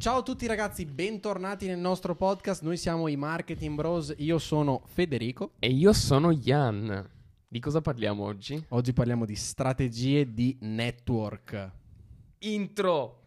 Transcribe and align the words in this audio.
Ciao 0.00 0.20
a 0.20 0.22
tutti 0.22 0.46
ragazzi, 0.46 0.86
bentornati 0.86 1.66
nel 1.66 1.76
nostro 1.76 2.14
podcast. 2.14 2.62
Noi 2.62 2.78
siamo 2.78 3.06
i 3.06 3.16
Marketing 3.16 3.74
Bros. 3.76 4.14
Io 4.16 4.38
sono 4.38 4.80
Federico. 4.86 5.50
E 5.58 5.68
io 5.68 5.92
sono 5.92 6.32
Jan. 6.32 7.06
Di 7.46 7.60
cosa 7.60 7.82
parliamo 7.82 8.24
oggi? 8.24 8.64
Oggi 8.68 8.94
parliamo 8.94 9.26
di 9.26 9.36
strategie 9.36 10.32
di 10.32 10.56
network. 10.62 11.70
Intro. 12.38 13.24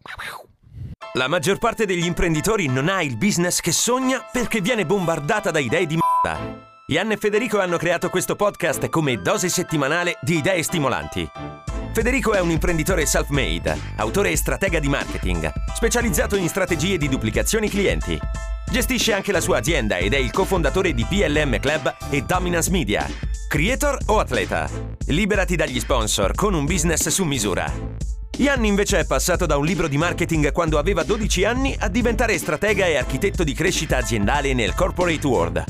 La 1.12 1.28
maggior 1.28 1.58
parte 1.58 1.86
degli 1.86 2.06
imprenditori 2.06 2.66
non 2.66 2.88
ha 2.88 3.04
il 3.04 3.16
business 3.18 3.60
che 3.60 3.70
sogna 3.70 4.28
perché 4.32 4.60
viene 4.60 4.84
bombardata 4.84 5.52
da 5.52 5.60
idee 5.60 5.86
di 5.86 5.96
merda. 5.96 6.73
Ian 6.88 7.12
e 7.12 7.16
Federico 7.16 7.60
hanno 7.60 7.78
creato 7.78 8.10
questo 8.10 8.36
podcast 8.36 8.90
come 8.90 9.22
dose 9.22 9.48
settimanale 9.48 10.18
di 10.20 10.36
idee 10.36 10.62
stimolanti. 10.62 11.26
Federico 11.94 12.34
è 12.34 12.40
un 12.40 12.50
imprenditore 12.50 13.06
self-made, 13.06 13.74
autore 13.96 14.32
e 14.32 14.36
stratega 14.36 14.80
di 14.80 14.88
marketing, 14.88 15.50
specializzato 15.74 16.36
in 16.36 16.46
strategie 16.46 16.98
di 16.98 17.08
duplicazioni 17.08 17.70
clienti. 17.70 18.18
Gestisce 18.70 19.14
anche 19.14 19.32
la 19.32 19.40
sua 19.40 19.56
azienda 19.56 19.96
ed 19.96 20.12
è 20.12 20.18
il 20.18 20.30
cofondatore 20.30 20.92
di 20.92 21.06
PLM 21.06 21.58
Club 21.58 21.96
e 22.10 22.20
Dominance 22.20 22.70
Media. 22.70 23.08
Creator 23.48 24.00
o 24.04 24.18
atleta? 24.18 24.68
Liberati 25.06 25.56
dagli 25.56 25.80
sponsor 25.80 26.34
con 26.34 26.52
un 26.52 26.66
business 26.66 27.08
su 27.08 27.24
misura. 27.24 27.72
Ian 28.36 28.62
invece 28.66 28.98
è 28.98 29.06
passato 29.06 29.46
da 29.46 29.56
un 29.56 29.64
libro 29.64 29.88
di 29.88 29.96
marketing 29.96 30.52
quando 30.52 30.76
aveva 30.76 31.02
12 31.02 31.44
anni 31.44 31.74
a 31.78 31.88
diventare 31.88 32.36
stratega 32.36 32.84
e 32.84 32.96
architetto 32.96 33.42
di 33.42 33.54
crescita 33.54 33.96
aziendale 33.96 34.52
nel 34.52 34.74
corporate 34.74 35.26
world. 35.26 35.64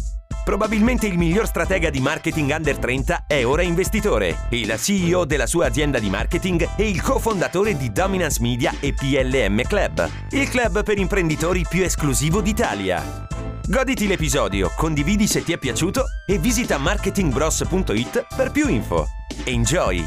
Probabilmente 0.44 1.06
il 1.06 1.16
miglior 1.16 1.46
stratega 1.46 1.88
di 1.88 2.00
marketing 2.00 2.54
under 2.54 2.76
30 2.76 3.24
è 3.26 3.46
ora 3.46 3.62
investitore, 3.62 4.46
il 4.50 4.74
CEO 4.76 5.24
della 5.24 5.46
sua 5.46 5.64
azienda 5.66 5.98
di 5.98 6.10
marketing 6.10 6.74
e 6.76 6.86
il 6.86 7.00
cofondatore 7.00 7.78
di 7.78 7.90
Dominance 7.90 8.42
Media 8.42 8.74
e 8.78 8.92
PLM 8.92 9.62
Club, 9.62 10.06
il 10.32 10.46
club 10.50 10.84
per 10.84 10.98
imprenditori 10.98 11.64
più 11.66 11.82
esclusivo 11.82 12.42
d'Italia. 12.42 13.26
Goditi 13.66 14.06
l'episodio, 14.06 14.70
condividi 14.76 15.26
se 15.26 15.42
ti 15.42 15.54
è 15.54 15.58
piaciuto 15.58 16.04
e 16.26 16.36
visita 16.36 16.76
marketingbros.it 16.76 18.26
per 18.36 18.50
più 18.50 18.68
info. 18.68 19.06
Enjoy! 19.46 20.04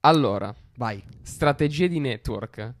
Allora, 0.00 0.52
Vai. 0.74 1.00
strategie 1.22 1.86
di 1.86 2.00
network. 2.00 2.74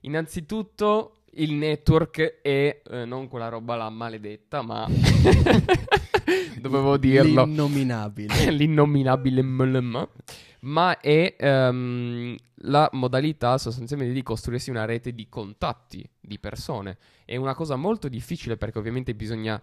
Innanzitutto 0.00 1.21
il 1.34 1.54
network 1.54 2.40
è 2.42 2.82
eh, 2.84 3.04
non 3.04 3.28
quella 3.28 3.48
roba 3.48 3.76
là 3.76 3.88
maledetta, 3.88 4.62
ma 4.62 4.86
dovevo 6.60 6.96
dirlo. 6.96 7.44
L'innominabile. 7.44 8.50
L'innominabile 8.52 9.42
MLM, 9.42 10.08
ma 10.60 10.98
è 11.00 11.34
ehm, 11.38 12.36
la 12.64 12.88
modalità 12.92 13.56
sostanzialmente 13.58 14.12
di 14.12 14.22
costruirsi 14.22 14.70
una 14.70 14.84
rete 14.84 15.14
di 15.14 15.28
contatti 15.28 16.08
di 16.20 16.38
persone. 16.38 16.98
È 17.24 17.36
una 17.36 17.54
cosa 17.54 17.76
molto 17.76 18.08
difficile 18.08 18.56
perché 18.56 18.78
ovviamente 18.78 19.14
bisogna 19.14 19.60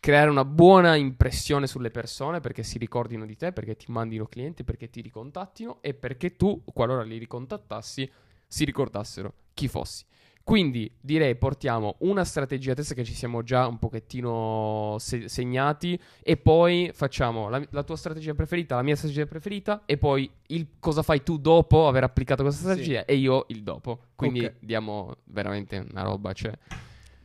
creare 0.00 0.30
una 0.30 0.44
buona 0.44 0.94
impressione 0.94 1.66
sulle 1.66 1.90
persone 1.90 2.40
perché 2.40 2.62
si 2.62 2.78
ricordino 2.78 3.24
di 3.26 3.36
te, 3.36 3.52
perché 3.52 3.76
ti 3.76 3.86
mandino 3.88 4.26
clienti, 4.26 4.62
perché 4.62 4.90
ti 4.90 5.00
ricontattino 5.00 5.78
e 5.80 5.94
perché 5.94 6.36
tu, 6.36 6.62
qualora 6.72 7.02
li 7.02 7.18
ricontattassi, 7.18 8.10
si 8.46 8.64
ricordassero 8.64 9.34
chi 9.54 9.68
fossi. 9.68 10.04
Quindi 10.48 10.90
direi 10.98 11.36
portiamo 11.36 11.96
una 11.98 12.24
strategia 12.24 12.72
a 12.72 12.74
testa 12.74 12.94
che 12.94 13.04
ci 13.04 13.12
siamo 13.12 13.42
già 13.42 13.66
un 13.66 13.78
pochettino 13.78 14.96
se- 14.98 15.28
segnati 15.28 16.00
e 16.22 16.38
poi 16.38 16.90
facciamo 16.94 17.50
la, 17.50 17.62
la 17.68 17.82
tua 17.82 17.96
strategia 17.96 18.32
preferita, 18.32 18.74
la 18.74 18.80
mia 18.82 18.96
strategia 18.96 19.26
preferita 19.26 19.82
e 19.84 19.98
poi 19.98 20.30
il 20.46 20.66
cosa 20.78 21.02
fai 21.02 21.22
tu 21.22 21.36
dopo 21.36 21.86
aver 21.86 22.04
applicato 22.04 22.42
questa 22.44 22.62
strategia 22.62 23.04
e 23.04 23.16
io 23.16 23.44
il 23.48 23.62
dopo. 23.62 23.98
Quindi 24.16 24.46
Ok. 24.46 24.54
diamo 24.60 25.16
veramente 25.24 25.84
una 25.90 26.02
roba, 26.02 26.32
cioè 26.32 26.52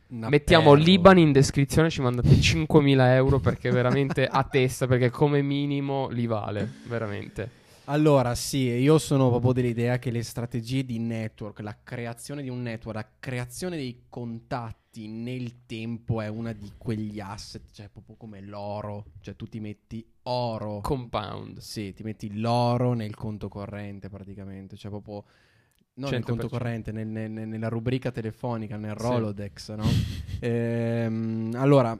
Una 0.08 0.28
Mettiamo 0.28 0.72
perla. 0.72 0.84
l'Iban 0.84 1.16
in 1.16 1.32
descrizione, 1.32 1.88
ci 1.88 2.02
mandate 2.02 2.28
5.000 2.28 3.14
euro 3.14 3.38
perché 3.40 3.70
veramente 3.70 4.26
a 4.26 4.44
testa, 4.44 4.86
perché 4.86 5.08
come 5.08 5.40
minimo 5.40 6.08
li 6.10 6.26
vale, 6.26 6.70
veramente. 6.88 7.62
Allora, 7.86 8.34
sì, 8.34 8.60
io 8.68 8.96
sono 8.98 9.28
proprio 9.28 9.52
dell'idea 9.52 9.98
che 9.98 10.10
le 10.10 10.22
strategie 10.22 10.84
di 10.86 10.98
network, 10.98 11.60
la 11.60 11.76
creazione 11.82 12.40
di 12.42 12.48
un 12.48 12.62
network, 12.62 12.96
la 12.96 13.08
creazione 13.18 13.76
dei 13.76 14.04
contatti 14.08 15.06
nel 15.06 15.66
tempo 15.66 16.22
è 16.22 16.28
una 16.28 16.52
di 16.52 16.72
quegli 16.78 17.20
asset, 17.20 17.62
cioè 17.72 17.90
proprio 17.90 18.16
come 18.16 18.40
l'oro, 18.40 19.04
cioè 19.20 19.36
tu 19.36 19.46
ti 19.46 19.60
metti 19.60 20.02
oro. 20.22 20.80
Compound. 20.80 21.58
Sì, 21.58 21.92
ti 21.92 22.02
metti 22.02 22.38
l'oro 22.40 22.94
nel 22.94 23.14
conto 23.14 23.48
corrente 23.48 24.08
praticamente, 24.08 24.76
cioè 24.76 24.90
proprio 24.90 25.22
non 25.96 26.10
nel 26.10 26.22
100%. 26.22 26.24
conto 26.24 26.48
corrente, 26.48 26.90
nel- 26.90 27.06
nel- 27.06 27.30
nella 27.48 27.68
rubrica 27.68 28.10
telefonica, 28.10 28.76
nel 28.78 28.94
Sì. 28.96 29.02
Rolodex, 29.02 29.74
no? 29.74 29.84
Ehm, 30.40 31.52
allora, 31.56 31.98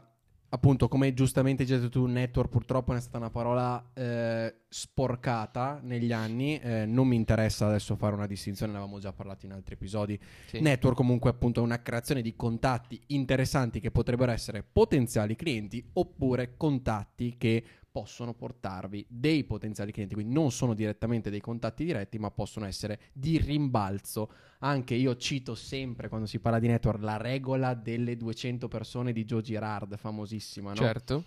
appunto, 0.55 0.87
come 0.87 1.13
giustamente 1.13 1.63
hai 1.63 1.69
detto 1.69 1.89
tu, 1.89 2.05
network 2.05 2.49
purtroppo 2.49 2.93
è 2.93 2.99
stata 2.99 3.17
una 3.17 3.29
parola 3.29 3.91
eh, 3.93 4.61
sporcata 4.67 5.79
negli 5.83 6.11
anni, 6.11 6.59
eh, 6.59 6.85
non 6.85 7.07
mi 7.07 7.15
interessa 7.15 7.67
adesso 7.67 7.95
fare 7.95 8.15
una 8.15 8.27
distinzione, 8.27 8.71
ne 8.71 8.77
avevamo 8.79 8.99
già 8.99 9.13
parlato 9.13 9.45
in 9.45 9.51
altri 9.51 9.75
episodi. 9.75 10.19
Sì. 10.47 10.59
Network 10.59 10.95
comunque 10.95 11.29
appunto 11.29 11.59
è 11.59 11.63
una 11.63 11.81
creazione 11.81 12.21
di 12.21 12.35
contatti 12.35 12.99
interessanti 13.07 13.79
che 13.79 13.91
potrebbero 13.91 14.31
essere 14.31 14.63
potenziali 14.63 15.35
clienti 15.35 15.83
oppure 15.93 16.55
contatti 16.57 17.35
che 17.37 17.63
possono 17.95 18.33
portarvi 18.33 19.05
dei 19.07 19.45
potenziali 19.45 19.93
clienti, 19.93 20.15
quindi 20.15 20.33
non 20.33 20.51
sono 20.51 20.73
direttamente 20.73 21.29
dei 21.29 21.39
contatti 21.39 21.85
diretti, 21.85 22.19
ma 22.19 22.29
possono 22.29 22.65
essere 22.65 22.99
di 23.13 23.37
rimbalzo. 23.37 24.29
Anche 24.59 24.95
io 24.95 25.15
cito 25.15 25.55
sempre 25.55 26.09
quando 26.09 26.27
si 26.27 26.39
parla 26.39 26.59
di 26.59 26.67
network 26.67 27.01
la 27.01 27.15
regola 27.15 27.73
delle 27.73 28.17
200 28.17 28.67
persone 28.67 29.13
di 29.13 29.23
Joe 29.23 29.41
Girard, 29.41 29.95
famosissima, 29.95 30.71
no? 30.71 30.75
Certo. 30.75 31.23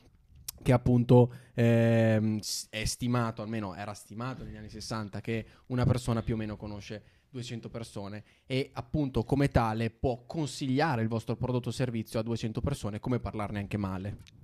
che 0.60 0.72
appunto 0.72 1.32
ehm, 1.54 2.38
è 2.68 2.84
stimato, 2.84 3.40
almeno 3.40 3.74
era 3.74 3.94
stimato 3.94 4.44
negli 4.44 4.56
anni 4.56 4.68
60, 4.68 5.22
che 5.22 5.46
una 5.68 5.86
persona 5.86 6.20
più 6.20 6.34
o 6.34 6.36
meno 6.36 6.58
conosce 6.58 7.02
200 7.30 7.70
persone 7.70 8.24
e 8.44 8.68
appunto 8.74 9.24
come 9.24 9.48
tale 9.48 9.88
può 9.88 10.24
consigliare 10.26 11.00
il 11.00 11.08
vostro 11.08 11.34
prodotto 11.34 11.70
o 11.70 11.72
servizio 11.72 12.20
a 12.20 12.22
200 12.22 12.60
persone 12.60 13.00
come 13.00 13.20
parlarne 13.20 13.58
anche 13.58 13.78
male. 13.78 14.37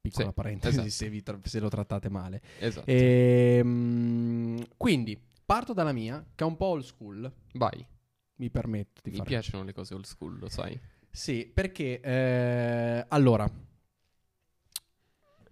Piccola 0.00 0.28
Sì, 0.28 0.32
parentesi 0.34 0.74
esatto. 0.78 0.88
se, 0.88 1.08
vi 1.10 1.22
tra- 1.22 1.38
se 1.42 1.60
lo 1.60 1.68
trattate 1.68 2.08
male. 2.08 2.40
Esatto. 2.58 2.90
Ehm, 2.90 4.64
quindi 4.76 5.20
parto 5.44 5.74
dalla 5.74 5.92
mia, 5.92 6.24
che 6.34 6.42
è 6.42 6.46
un 6.46 6.56
po' 6.56 6.66
old 6.66 6.82
school, 6.84 7.30
Vai. 7.52 7.86
mi 8.36 8.50
permetto 8.50 9.02
di 9.02 9.10
Mi 9.10 9.16
fare 9.18 9.28
piacciono 9.28 9.62
le 9.62 9.74
cose 9.74 9.94
old 9.94 10.04
school, 10.06 10.38
lo 10.38 10.48
sai. 10.48 10.78
sì, 11.10 11.50
perché 11.52 12.00
eh, 12.00 13.04
allora 13.08 13.50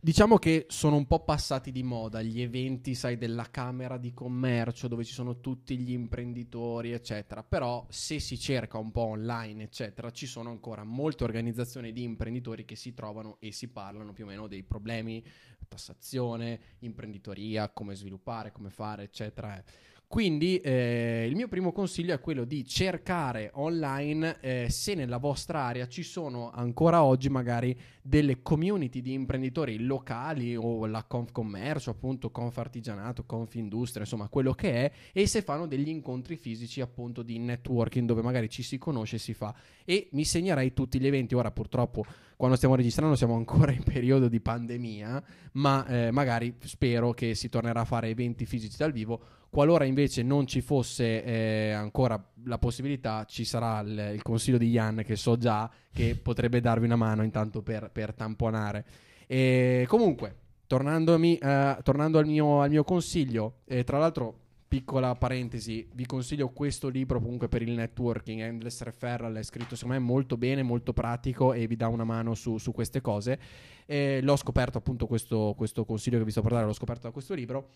diciamo 0.01 0.39
che 0.39 0.67
sono 0.69 0.97
un 0.97 1.07
po' 1.07 1.25
passati 1.25 1.73
di 1.73 1.83
moda 1.83 2.23
gli 2.23 2.41
eventi, 2.41 2.95
sai, 2.95 3.19
della 3.19 3.51
Camera 3.51 3.99
di 3.99 4.13
Commercio 4.15 4.87
dove 4.87 5.05
ci 5.05 5.13
sono 5.13 5.41
tutti 5.41 5.77
gli 5.77 5.93
imprenditori, 5.93 6.93
eccetera. 6.93 7.43
Però 7.43 7.87
se 7.91 8.21
si 8.21 8.39
cerca 8.39 8.79
un 8.79 8.93
po' 8.93 9.07
online, 9.07 9.65
eccetera, 9.65 10.11
ci 10.11 10.27
sono 10.27 10.51
ancora 10.51 10.85
molte 10.85 11.25
organizzazioni 11.25 11.93
di 11.93 12.03
imprenditori 12.03 12.65
che 12.65 12.77
si 12.77 12.95
trovano 12.95 13.37
e 13.41 13.53
si 13.53 13.69
parlano 13.69 14.13
più 14.13 14.25
o 14.25 14.29
meno 14.29 14.47
dei 14.47 14.63
problemi, 14.63 15.25
tassazione, 15.67 16.61
imprenditoria, 16.81 17.69
come 17.71 17.95
sviluppare, 17.95 18.53
come 18.53 18.71
fare, 18.71 19.03
eccetera. 19.03 19.63
Quindi 20.09 20.57
eh, 20.57 21.27
il 21.29 21.37
mio 21.37 21.49
primo 21.49 21.71
consiglio 21.71 22.15
è 22.15 22.19
quello 22.19 22.45
di 22.45 22.65
cercare 22.65 23.51
online 23.53 24.39
eh, 24.41 24.67
se 24.71 24.95
nella 24.95 25.19
vostra 25.19 25.61
area 25.61 25.87
ci 25.87 26.03
sono 26.03 26.51
ancora 26.51 27.05
oggi 27.05 27.29
magari 27.29 27.79
delle 28.01 28.41
community 28.41 29.03
di 29.03 29.13
imprenditori 29.13 29.85
locali 29.85 30.57
o 30.57 30.87
la 30.87 31.05
Confcommercio, 31.05 31.91
appunto 31.91 32.31
Confartigianato, 32.31 33.27
Confindustria, 33.27 34.05
insomma 34.05 34.29
quello 34.29 34.55
che 34.55 34.87
è, 34.87 34.93
e 35.13 35.27
se 35.27 35.43
fanno 35.43 35.67
degli 35.67 35.89
incontri 35.89 36.37
fisici 36.37 36.81
appunto 36.81 37.23
di 37.23 37.39
networking 37.39 38.07
dove 38.07 38.23
magari 38.23 38.49
ci 38.49 38.63
si 38.63 38.79
conosce 38.79 39.17
e 39.17 39.19
si 39.19 39.35
fa. 39.35 39.55
E 39.85 40.09
mi 40.13 40.25
segnerei 40.25 40.73
tutti 40.73 40.99
gli 40.99 41.07
eventi, 41.07 41.35
ora 41.35 41.51
purtroppo 41.51 42.03
quando 42.35 42.57
stiamo 42.57 42.77
registrando 42.77 43.15
siamo 43.15 43.35
ancora 43.35 43.73
in 43.73 43.83
periodo 43.83 44.29
di 44.29 44.41
pandemia, 44.41 45.23
ma 45.53 45.87
eh, 45.87 46.11
magari 46.13 46.55
spero 46.61 47.13
che 47.13 47.35
si 47.35 47.51
tornerà 47.51 47.81
a 47.81 47.85
fare 47.85 48.09
eventi 48.09 48.47
fisici 48.47 48.79
dal 48.79 48.93
vivo. 48.93 49.21
Qualora 49.51 49.85
invece 49.85 50.23
non 50.23 50.47
ci 50.47 50.61
fosse 50.61 51.25
eh, 51.25 51.71
ancora 51.71 52.23
la 52.45 52.59
possibilità, 52.59 53.25
ci 53.25 53.45
sarà 53.45 53.81
il, 53.81 54.13
il 54.15 54.23
consiglio 54.23 54.59
di 54.59 54.69
Ian 54.69 55.03
che 55.05 55.17
so 55.17 55.39
già 55.39 55.71
che 55.93 56.15
potrebbe 56.17 56.61
darvi 56.61 56.85
una 56.85 56.97
mano 56.97 57.23
intanto 57.23 57.63
per, 57.63 57.91
per 57.91 58.13
tamponare. 58.13 58.85
E 59.27 59.87
comunque, 59.89 60.29
eh, 60.29 60.35
tornando 60.67 62.19
al 62.19 62.27
mio, 62.27 62.61
al 62.61 62.71
mio 62.71 62.85
consiglio, 62.85 63.61
eh, 63.65 63.85
tra 63.85 63.99
l'altro, 63.99 64.47
piccola 64.69 65.15
parentesi, 65.15 65.89
vi 65.95 66.05
consiglio 66.05 66.51
questo 66.51 66.89
libro 66.89 67.19
comunque 67.21 67.49
per 67.49 67.63
il 67.63 67.71
networking, 67.71 68.41
Endless 68.41 68.83
Referral, 68.83 69.35
è 69.35 69.43
scritto 69.43 69.75
secondo 69.75 69.99
me 69.99 70.05
molto 70.05 70.37
bene, 70.37 70.63
molto 70.63 70.93
pratico 70.93 71.55
e 71.55 71.67
vi 71.67 71.75
dà 71.75 71.89
una 71.89 72.05
mano 72.05 72.35
su, 72.35 72.59
su 72.59 72.73
queste 72.73 73.01
cose. 73.01 73.39
E 73.87 74.21
l'ho 74.23 74.37
scoperto 74.37 74.77
appunto 74.77 75.07
questo, 75.07 75.55
questo 75.57 75.87
consiglio 75.87 76.19
che 76.19 76.25
vi 76.25 76.31
sto 76.31 76.43
dare, 76.43 76.67
l'ho 76.67 76.75
scoperto 76.75 77.07
da 77.07 77.13
questo 77.13 77.33
libro. 77.33 77.71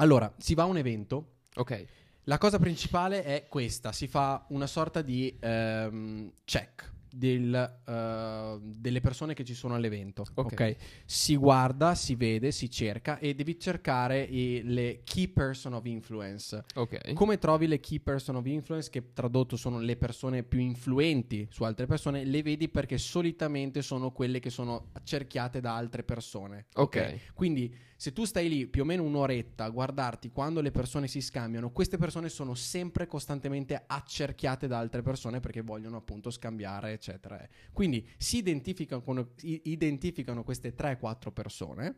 Allora, 0.00 0.32
si 0.38 0.54
va 0.54 0.62
a 0.62 0.66
un 0.66 0.78
evento, 0.78 1.32
Ok. 1.56 1.86
La 2.24 2.38
cosa 2.38 2.58
principale 2.58 3.24
è 3.24 3.46
questa, 3.48 3.92
si 3.92 4.06
fa 4.06 4.44
una 4.50 4.66
sorta 4.66 5.02
di 5.02 5.34
ehm, 5.40 6.30
check 6.44 6.92
del, 7.12 7.80
eh, 7.84 8.58
delle 8.62 9.00
persone 9.00 9.34
che 9.34 9.42
ci 9.44 9.54
sono 9.54 9.74
all'evento. 9.74 10.24
Ok. 10.34 10.52
ok? 10.52 10.76
Si 11.04 11.34
guarda, 11.34 11.94
si 11.94 12.14
vede, 12.14 12.52
si 12.52 12.70
cerca 12.70 13.18
e 13.18 13.34
devi 13.34 13.58
cercare 13.58 14.22
i- 14.22 14.62
le 14.64 15.00
key 15.02 15.28
person 15.28 15.72
of 15.74 15.84
influence. 15.86 16.64
Ok. 16.74 17.14
Come 17.14 17.38
trovi 17.38 17.66
le 17.66 17.80
key 17.80 17.98
person 17.98 18.36
of 18.36 18.46
influence, 18.46 18.90
che 18.90 19.12
tradotto 19.12 19.56
sono 19.56 19.80
le 19.80 19.96
persone 19.96 20.44
più 20.44 20.60
influenti 20.60 21.48
su 21.50 21.64
altre 21.64 21.86
persone, 21.86 22.24
le 22.24 22.42
vedi 22.42 22.68
perché 22.68 22.96
solitamente 22.96 23.82
sono 23.82 24.12
quelle 24.12 24.38
che 24.38 24.50
sono 24.50 24.90
cerchiate 25.02 25.60
da 25.60 25.74
altre 25.74 26.04
persone. 26.04 26.66
Ok. 26.74 27.32
Quindi 27.34 27.88
se 28.00 28.14
tu 28.14 28.24
stai 28.24 28.48
lì 28.48 28.66
più 28.66 28.80
o 28.80 28.84
meno 28.86 29.02
un'oretta 29.02 29.64
a 29.64 29.68
guardarti 29.68 30.30
quando 30.30 30.62
le 30.62 30.70
persone 30.70 31.06
si 31.06 31.20
scambiano, 31.20 31.70
queste 31.70 31.98
persone 31.98 32.30
sono 32.30 32.54
sempre 32.54 33.06
costantemente 33.06 33.84
accerchiate 33.86 34.66
da 34.66 34.78
altre 34.78 35.02
persone 35.02 35.40
perché 35.40 35.60
vogliono 35.60 35.98
appunto 35.98 36.30
scambiare, 36.30 36.92
eccetera. 36.92 37.38
Quindi 37.74 38.08
si 38.16 38.38
identificano, 38.38 39.02
con- 39.02 39.32
identificano 39.42 40.44
queste 40.44 40.74
3-4 40.74 41.30
persone. 41.30 41.96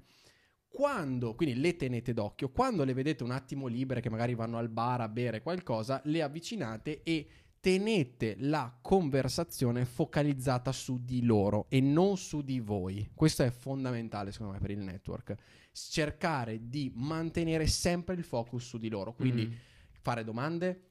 Quando, 0.67 1.37
quindi 1.37 1.61
le 1.61 1.77
tenete 1.77 2.13
d'occhio, 2.13 2.51
quando 2.51 2.83
le 2.83 2.95
vedete 2.95 3.23
un 3.23 3.31
attimo 3.31 3.69
libere 3.69 4.01
che 4.01 4.11
magari 4.11 4.35
vanno 4.35 4.59
al 4.59 4.71
bar 4.71 5.03
a 5.03 5.09
bere 5.09 5.41
qualcosa, 5.41 6.01
le 6.07 6.21
avvicinate 6.21 7.05
e 7.05 7.29
tenete 7.61 8.35
la 8.41 8.77
conversazione 8.83 9.85
focalizzata 9.85 10.73
su 10.73 11.05
di 11.05 11.23
loro 11.23 11.67
e 11.69 11.81
non 11.81 12.17
su 12.17 12.43
di 12.43 12.59
voi. 12.59 13.09
Questo 13.15 13.45
è 13.45 13.51
fondamentale 13.53 14.33
secondo 14.33 14.55
me 14.55 14.59
per 14.59 14.73
il 14.73 14.81
network. 14.81 15.37
Cercare 15.73 16.69
di 16.69 16.93
mantenere 16.95 17.67
sempre 17.67 18.15
il 18.15 18.25
focus 18.25 18.65
su 18.67 18.79
di 18.79 18.89
loro, 18.89 19.15
quindi 19.15 19.47
Mm. 19.47 19.53
fare 20.01 20.23
domande. 20.25 20.83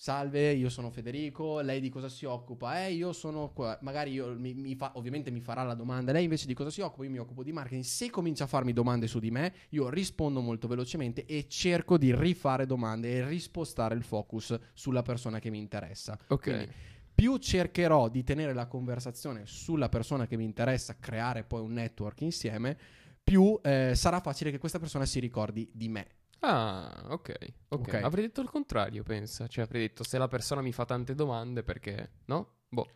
Salve, 0.00 0.52
io 0.52 0.68
sono 0.68 0.90
Federico, 0.90 1.58
lei 1.60 1.80
di 1.80 1.88
cosa 1.88 2.08
si 2.08 2.24
occupa? 2.24 2.84
Eh, 2.86 2.92
io 2.92 3.12
sono 3.12 3.50
qua. 3.52 3.76
Magari 3.82 4.12
io 4.12 4.32
mi, 4.38 4.54
mi 4.54 4.76
fa, 4.76 4.92
ovviamente 4.94 5.32
mi 5.32 5.40
farà 5.40 5.64
la 5.64 5.74
domanda, 5.74 6.12
lei 6.12 6.22
invece 6.22 6.46
di 6.46 6.54
cosa 6.54 6.70
si 6.70 6.80
occupa? 6.80 7.02
Io 7.02 7.10
mi 7.10 7.18
occupo 7.18 7.42
di 7.42 7.50
marketing. 7.52 7.82
Se 7.82 8.08
comincia 8.08 8.44
a 8.44 8.46
farmi 8.46 8.72
domande 8.72 9.08
su 9.08 9.18
di 9.18 9.32
me, 9.32 9.52
io 9.70 9.88
rispondo 9.88 10.40
molto 10.40 10.68
velocemente 10.68 11.24
e 11.26 11.46
cerco 11.48 11.98
di 11.98 12.14
rifare 12.14 12.64
domande 12.64 13.10
e 13.10 13.26
rispostare 13.26 13.96
il 13.96 14.04
focus 14.04 14.56
sulla 14.72 15.02
persona 15.02 15.40
che 15.40 15.50
mi 15.50 15.58
interessa. 15.58 16.16
Ok. 16.28 16.42
Quindi, 16.42 16.68
più 17.12 17.36
cercherò 17.38 18.08
di 18.08 18.22
tenere 18.22 18.52
la 18.52 18.66
conversazione 18.66 19.46
sulla 19.46 19.88
persona 19.88 20.28
che 20.28 20.36
mi 20.36 20.44
interessa, 20.44 20.96
creare 21.00 21.42
poi 21.42 21.60
un 21.62 21.72
network 21.72 22.20
insieme, 22.20 22.78
più 23.28 23.58
eh, 23.62 23.92
sarà 23.94 24.20
facile 24.20 24.50
che 24.50 24.58
questa 24.58 24.78
persona 24.78 25.04
si 25.04 25.20
ricordi 25.20 25.68
di 25.72 25.88
me. 25.88 26.06
Ah, 26.40 27.06
ok, 27.08 27.34
ok. 27.68 27.94
Avrei 28.02 28.26
detto 28.26 28.40
il 28.40 28.48
contrario, 28.48 29.02
pensa. 29.02 29.46
Cioè, 29.46 29.64
avrei 29.64 29.82
detto 29.82 30.02
se 30.02 30.18
la 30.18 30.28
persona 30.28 30.62
mi 30.62 30.72
fa 30.72 30.84
tante 30.84 31.14
domande 31.14 31.62
perché... 31.62 32.12
No? 32.26 32.54
Boh. 32.68 32.88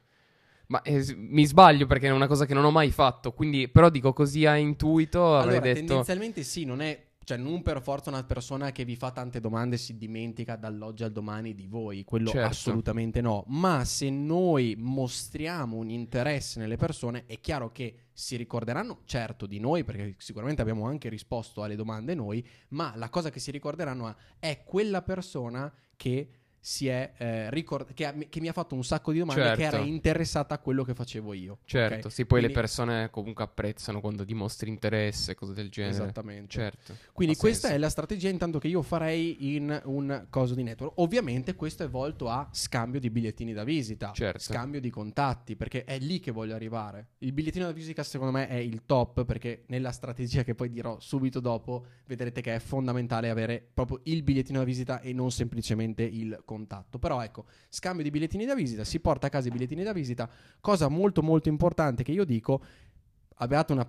Ma 0.68 0.80
eh, 0.82 1.04
mi 1.16 1.44
sbaglio 1.44 1.86
perché 1.86 2.06
è 2.06 2.10
una 2.10 2.28
cosa 2.28 2.46
che 2.46 2.54
non 2.54 2.64
ho 2.64 2.70
mai 2.70 2.90
fatto. 2.90 3.32
Quindi, 3.32 3.68
però 3.68 3.90
dico 3.90 4.12
così 4.12 4.46
a 4.46 4.56
intuito, 4.56 5.36
avrei 5.36 5.56
Allora, 5.56 5.72
detto... 5.72 5.86
tendenzialmente 5.86 6.42
sì, 6.44 6.64
non 6.64 6.80
è. 6.80 7.10
Cioè, 7.24 7.36
non 7.36 7.62
per 7.62 7.80
forza 7.82 8.10
una 8.10 8.24
persona 8.24 8.72
che 8.72 8.84
vi 8.84 8.96
fa 8.96 9.10
tante 9.10 9.40
domande 9.40 9.76
si 9.76 9.96
dimentica 9.96 10.56
dall'oggi 10.56 11.04
al 11.04 11.12
domani 11.12 11.54
di 11.54 11.66
voi, 11.66 12.04
quello 12.04 12.30
Certo. 12.30 12.48
assolutamente 12.48 13.20
no. 13.20 13.44
Ma 13.48 13.84
se 13.84 14.10
noi 14.10 14.74
mostriamo 14.76 15.76
un 15.76 15.90
interesse 15.90 16.58
nelle 16.58 16.76
persone, 16.76 17.24
è 17.26 17.40
chiaro 17.40 17.70
che 17.70 17.94
si 18.12 18.36
ricorderanno, 18.36 19.00
certo, 19.04 19.46
di 19.46 19.58
noi, 19.58 19.84
perché 19.84 20.14
sicuramente 20.18 20.60
abbiamo 20.62 20.86
anche 20.86 21.08
risposto 21.08 21.62
alle 21.62 21.76
domande 21.76 22.14
noi, 22.14 22.46
ma 22.68 22.92
la 22.96 23.08
cosa 23.08 23.30
che 23.30 23.40
si 23.40 23.50
ricorderanno 23.50 24.14
è 24.38 24.62
quella 24.64 25.02
persona 25.02 25.72
che 25.96 26.28
si 26.64 26.86
è 26.86 27.12
eh, 27.16 27.50
ricord- 27.50 27.92
che, 27.92 28.06
ha- 28.06 28.14
che 28.28 28.40
mi 28.40 28.46
ha 28.46 28.52
fatto 28.52 28.76
un 28.76 28.84
sacco 28.84 29.10
di 29.10 29.18
domande, 29.18 29.42
che 29.42 29.62
Certo. 29.62 29.76
era 29.76 29.84
interessata 29.84 30.54
a 30.54 30.58
quello 30.58 30.84
che 30.84 30.94
facevo 30.94 31.32
io. 31.32 31.58
Certo, 31.64 32.06
ok? 32.06 32.12
sì, 32.12 32.24
poi 32.24 32.38
Quindi- 32.38 32.54
le 32.54 32.60
persone 32.60 33.10
comunque 33.10 33.42
apprezzano 33.42 34.00
quando 34.00 34.22
dimostri 34.22 34.68
interesse, 34.70 35.34
cose 35.34 35.54
del 35.54 35.70
genere. 35.70 35.92
Esattamente. 35.94 36.52
Certo. 36.52 36.96
Quindi 37.12 37.34
Ha 37.34 37.38
questa 37.38 37.60
senso. 37.66 37.76
è 37.76 37.80
la 37.80 37.90
strategia 37.90 38.28
intanto 38.28 38.60
che 38.60 38.68
io 38.68 38.80
farei 38.82 39.54
in 39.56 39.80
un 39.86 40.26
coso 40.30 40.54
di 40.54 40.62
network. 40.62 41.00
Ovviamente 41.00 41.56
questo 41.56 41.82
è 41.82 41.88
volto 41.88 42.28
a 42.28 42.48
scambio 42.52 43.00
di 43.00 43.10
bigliettini 43.10 43.52
da 43.52 43.64
visita, 43.64 44.12
Certo. 44.14 44.38
scambio 44.38 44.80
di 44.80 44.88
contatti, 44.90 45.56
perché 45.56 45.82
è 45.82 45.98
lì 45.98 46.20
che 46.20 46.30
voglio 46.30 46.54
arrivare. 46.54 47.08
Il 47.18 47.32
bigliettino 47.32 47.64
da 47.66 47.72
visita 47.72 48.04
secondo 48.04 48.32
me 48.32 48.46
è 48.46 48.54
il 48.54 48.82
top 48.86 49.24
perché 49.24 49.64
nella 49.66 49.90
strategia 49.90 50.44
che 50.44 50.54
poi 50.54 50.70
dirò 50.70 50.96
subito 51.00 51.40
dopo 51.40 51.86
vedrete 52.06 52.40
che 52.40 52.54
è 52.54 52.58
fondamentale 52.60 53.30
avere 53.30 53.66
proprio 53.74 53.98
il 54.04 54.22
bigliettino 54.22 54.58
da 54.60 54.64
visita 54.64 55.00
e 55.00 55.12
non 55.12 55.32
semplicemente 55.32 56.04
il 56.04 56.40
contatto. 56.52 56.98
Però 56.98 57.22
ecco, 57.22 57.46
scambio 57.68 58.04
di 58.04 58.10
bigliettini 58.10 58.44
da 58.44 58.54
visita, 58.54 58.84
si 58.84 59.00
porta 59.00 59.26
a 59.26 59.30
casa 59.30 59.48
i 59.48 59.50
bigliettini 59.50 59.82
da 59.82 59.92
visita, 59.92 60.28
cosa 60.60 60.88
molto 60.88 61.22
molto 61.22 61.48
importante 61.48 62.02
che 62.02 62.12
io 62.12 62.24
dico 62.24 62.62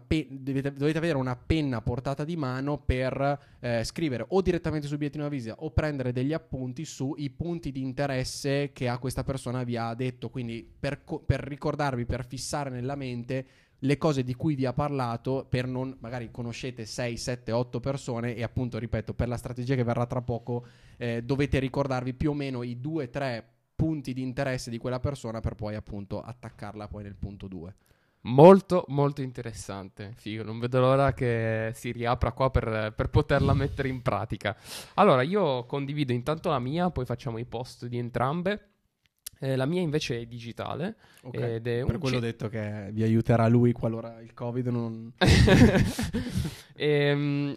pe- 0.08 0.28
dovete, 0.32 0.74
dovete 0.74 0.98
avere 0.98 1.18
una 1.18 1.36
penna 1.36 1.82
portata 1.82 2.24
di 2.24 2.36
mano 2.36 2.80
per 2.80 3.40
eh, 3.60 3.84
scrivere 3.84 4.26
o 4.30 4.42
direttamente 4.42 4.88
sul 4.88 4.98
bigliettino 4.98 5.24
da 5.24 5.30
visita 5.30 5.56
o 5.60 5.72
prendere 5.72 6.12
degli 6.12 6.34
appunti 6.34 6.86
sui 6.86 7.30
punti 7.30 7.72
di 7.72 7.82
interesse 7.82 8.72
che 8.74 8.88
a 8.88 8.98
questa 8.98 9.24
persona 9.24 9.64
vi 9.64 9.78
ha 9.78 9.94
detto. 9.94 10.30
Quindi 10.30 10.68
per, 10.80 11.04
co- 11.04 11.20
per 11.20 11.42
ricordarvi, 11.42 12.06
per 12.06 12.26
fissare 12.26 12.70
nella 12.70 12.96
mente 12.96 13.46
le 13.84 13.98
cose 13.98 14.24
di 14.24 14.34
cui 14.34 14.56
vi 14.56 14.66
ha 14.66 14.74
parlato, 14.74 15.46
per 15.48 15.68
non 15.68 15.96
magari 16.00 16.32
conoscete 16.32 16.86
6, 16.86 17.18
7, 17.18 17.52
8 17.52 17.80
persone 17.80 18.36
e 18.36 18.44
appunto, 18.44 18.78
ripeto, 18.78 19.14
per 19.14 19.28
la 19.28 19.38
strategia 19.38 19.76
che 19.76 19.84
verrà 19.84 20.06
tra 20.06 20.22
poco, 20.22 20.66
eh, 20.98 21.22
dovete 21.24 21.60
ricordarvi 21.60 22.14
più 22.14 22.32
o 22.32 22.34
meno 22.34 22.64
i 22.64 22.80
2-3 22.82 23.44
punti 23.76 24.14
di 24.14 24.22
interesse 24.22 24.70
di 24.70 24.78
quella 24.78 25.00
persona 25.00 25.42
per 25.42 25.56
poi 25.56 25.76
appunto 25.76 26.22
attaccarla 26.22 26.88
poi 26.88 27.04
nel 27.04 27.16
punto 27.16 27.48
2. 27.48 27.76
Molto, 28.26 28.86
molto 28.88 29.22
interessante. 29.22 30.14
Figo, 30.16 30.44
non 30.44 30.60
vedo 30.60 30.80
l'ora 30.80 31.14
che 31.14 31.72
si 31.74 31.92
riapra 31.92 32.32
qua 32.32 32.50
per, 32.50 32.94
per 32.96 33.10
poterla 33.10 33.54
mettere 33.54 33.90
in 33.90 34.02
pratica. 34.02 34.56
Allora, 34.94 35.24
io 35.24 35.66
condivido 35.66 36.14
intanto 36.14 36.50
la 36.50 36.60
mia, 36.60 36.90
poi 36.90 37.04
facciamo 37.04 37.38
i 37.38 37.44
post 37.44 37.88
di 37.88 37.98
entrambe. 37.98 38.73
Eh, 39.44 39.58
la 39.58 39.66
mia 39.66 39.82
invece 39.82 40.22
è 40.22 40.26
digitale. 40.26 40.96
Ok, 41.24 41.36
ed 41.36 41.68
è 41.68 41.84
per 41.84 41.98
quello 41.98 42.16
ho 42.16 42.20
ci- 42.20 42.26
detto 42.26 42.48
che 42.48 42.88
vi 42.94 43.04
aiuterà 43.04 43.48
lui 43.48 43.74
qualora 43.74 44.22
il 44.22 44.34
Covid 44.34 44.68
non... 44.68 45.12
Ehm, 46.76 47.56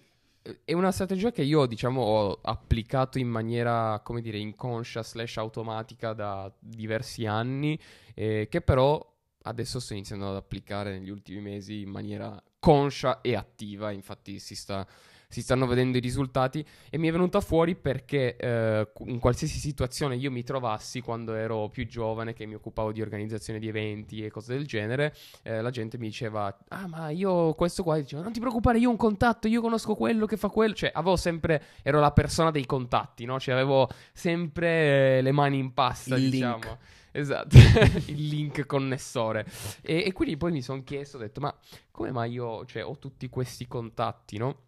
è 0.64 0.72
una 0.72 0.90
strategia 0.90 1.30
che 1.30 1.42
io, 1.42 1.64
diciamo, 1.66 2.00
ho 2.00 2.38
applicato 2.42 3.18
in 3.18 3.28
maniera, 3.28 4.00
come 4.02 4.20
dire, 4.20 4.36
inconscia 4.38 5.04
slash 5.04 5.36
automatica 5.36 6.12
da 6.12 6.52
diversi 6.58 7.24
anni, 7.24 7.78
eh, 8.14 8.48
che 8.50 8.60
però 8.60 9.04
adesso 9.42 9.78
sto 9.78 9.94
iniziando 9.94 10.28
ad 10.28 10.36
applicare 10.36 10.98
negli 10.98 11.10
ultimi 11.10 11.40
mesi 11.40 11.82
in 11.82 11.90
maniera 11.90 12.40
conscia 12.58 13.20
e 13.20 13.36
attiva, 13.36 13.92
infatti 13.92 14.40
si 14.40 14.56
sta... 14.56 14.84
Si 15.28 15.42
stanno 15.42 15.66
vedendo 15.66 15.98
i 15.98 16.00
risultati 16.00 16.64
e 16.88 16.98
mi 16.98 17.08
è 17.08 17.12
venuta 17.12 17.40
fuori 17.40 17.74
perché 17.74 18.36
eh, 18.36 18.88
in 19.06 19.18
qualsiasi 19.18 19.58
situazione 19.58 20.16
io 20.16 20.30
mi 20.30 20.44
trovassi 20.44 21.00
quando 21.00 21.34
ero 21.34 21.68
più 21.68 21.86
giovane, 21.86 22.32
che 22.32 22.46
mi 22.46 22.54
occupavo 22.54 22.92
di 22.92 23.02
organizzazione 23.02 23.58
di 23.58 23.66
eventi 23.68 24.24
e 24.24 24.30
cose 24.30 24.54
del 24.54 24.66
genere, 24.66 25.14
eh, 25.42 25.60
la 25.60 25.70
gente 25.70 25.98
mi 25.98 26.06
diceva: 26.06 26.56
Ah, 26.68 26.86
ma 26.86 27.10
io 27.10 27.54
questo 27.54 27.82
qua, 27.82 27.96
dicevo, 27.98 28.22
non 28.22 28.32
ti 28.32 28.38
preoccupare, 28.40 28.78
io 28.78 28.88
ho 28.88 28.92
un 28.92 28.96
contatto, 28.96 29.48
io 29.48 29.60
conosco 29.60 29.94
quello 29.94 30.26
che 30.26 30.36
fa 30.36 30.48
quello. 30.48 30.74
Cioè, 30.74 30.92
avevo 30.94 31.16
sempre, 31.16 31.62
ero 31.82 31.98
la 32.00 32.12
persona 32.12 32.50
dei 32.50 32.64
contatti, 32.66 33.24
no? 33.24 33.40
Cioè, 33.40 33.54
avevo 33.54 33.88
sempre 34.12 35.18
eh, 35.18 35.22
le 35.22 35.32
mani 35.32 35.58
in 35.58 35.74
pasta, 35.74 36.16
Il 36.16 36.30
diciamo. 36.30 36.54
link. 36.54 36.76
Esatto, 37.12 37.56
il 38.06 38.28
link 38.28 38.66
connessore. 38.66 39.46
E, 39.82 40.04
e 40.06 40.12
quindi 40.12 40.36
poi 40.36 40.52
mi 40.52 40.60
sono 40.62 40.84
chiesto, 40.84 41.16
ho 41.16 41.20
detto, 41.20 41.40
ma 41.40 41.54
come 41.90 42.10
mai 42.12 42.32
io, 42.32 42.64
cioè, 42.66 42.84
ho 42.84 42.98
tutti 42.98 43.28
questi 43.28 43.66
contatti, 43.66 44.36
no? 44.36 44.64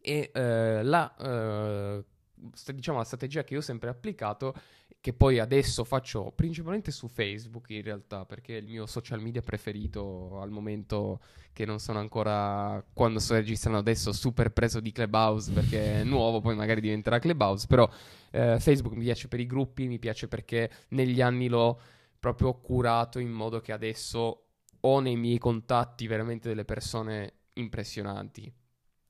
E 0.00 0.30
eh, 0.32 0.82
la, 0.82 1.16
eh, 1.16 2.04
diciamo, 2.74 2.98
la 2.98 3.04
strategia 3.04 3.44
che 3.44 3.54
io 3.54 3.60
ho 3.60 3.62
sempre 3.62 3.88
applicato, 3.88 4.54
che 5.00 5.12
poi 5.12 5.38
adesso 5.38 5.84
faccio 5.84 6.32
principalmente 6.34 6.90
su 6.90 7.08
Facebook 7.08 7.70
in 7.70 7.82
realtà, 7.82 8.24
perché 8.24 8.56
è 8.56 8.60
il 8.60 8.68
mio 8.68 8.86
social 8.86 9.20
media 9.20 9.42
preferito 9.42 10.40
al 10.40 10.50
momento 10.50 11.20
che 11.52 11.64
non 11.64 11.78
sono 11.78 11.98
ancora, 11.98 12.84
quando 12.92 13.18
sto 13.18 13.34
registrando 13.34 13.78
adesso, 13.78 14.12
super 14.12 14.50
preso 14.50 14.80
di 14.80 14.92
Clubhouse, 14.92 15.52
perché 15.52 16.00
è 16.00 16.04
nuovo, 16.04 16.40
poi 16.40 16.54
magari 16.54 16.80
diventerà 16.80 17.18
Clubhouse, 17.18 17.66
però 17.66 17.88
eh, 18.30 18.58
Facebook 18.60 18.94
mi 18.94 19.04
piace 19.04 19.28
per 19.28 19.40
i 19.40 19.46
gruppi, 19.46 19.86
mi 19.86 19.98
piace 19.98 20.28
perché 20.28 20.70
negli 20.88 21.20
anni 21.20 21.48
l'ho 21.48 21.80
proprio 22.18 22.54
curato 22.54 23.18
in 23.18 23.30
modo 23.30 23.60
che 23.60 23.72
adesso 23.72 24.44
ho 24.80 25.00
nei 25.00 25.16
miei 25.16 25.38
contatti 25.38 26.06
veramente 26.06 26.48
delle 26.48 26.64
persone 26.64 27.34
impressionanti 27.54 28.52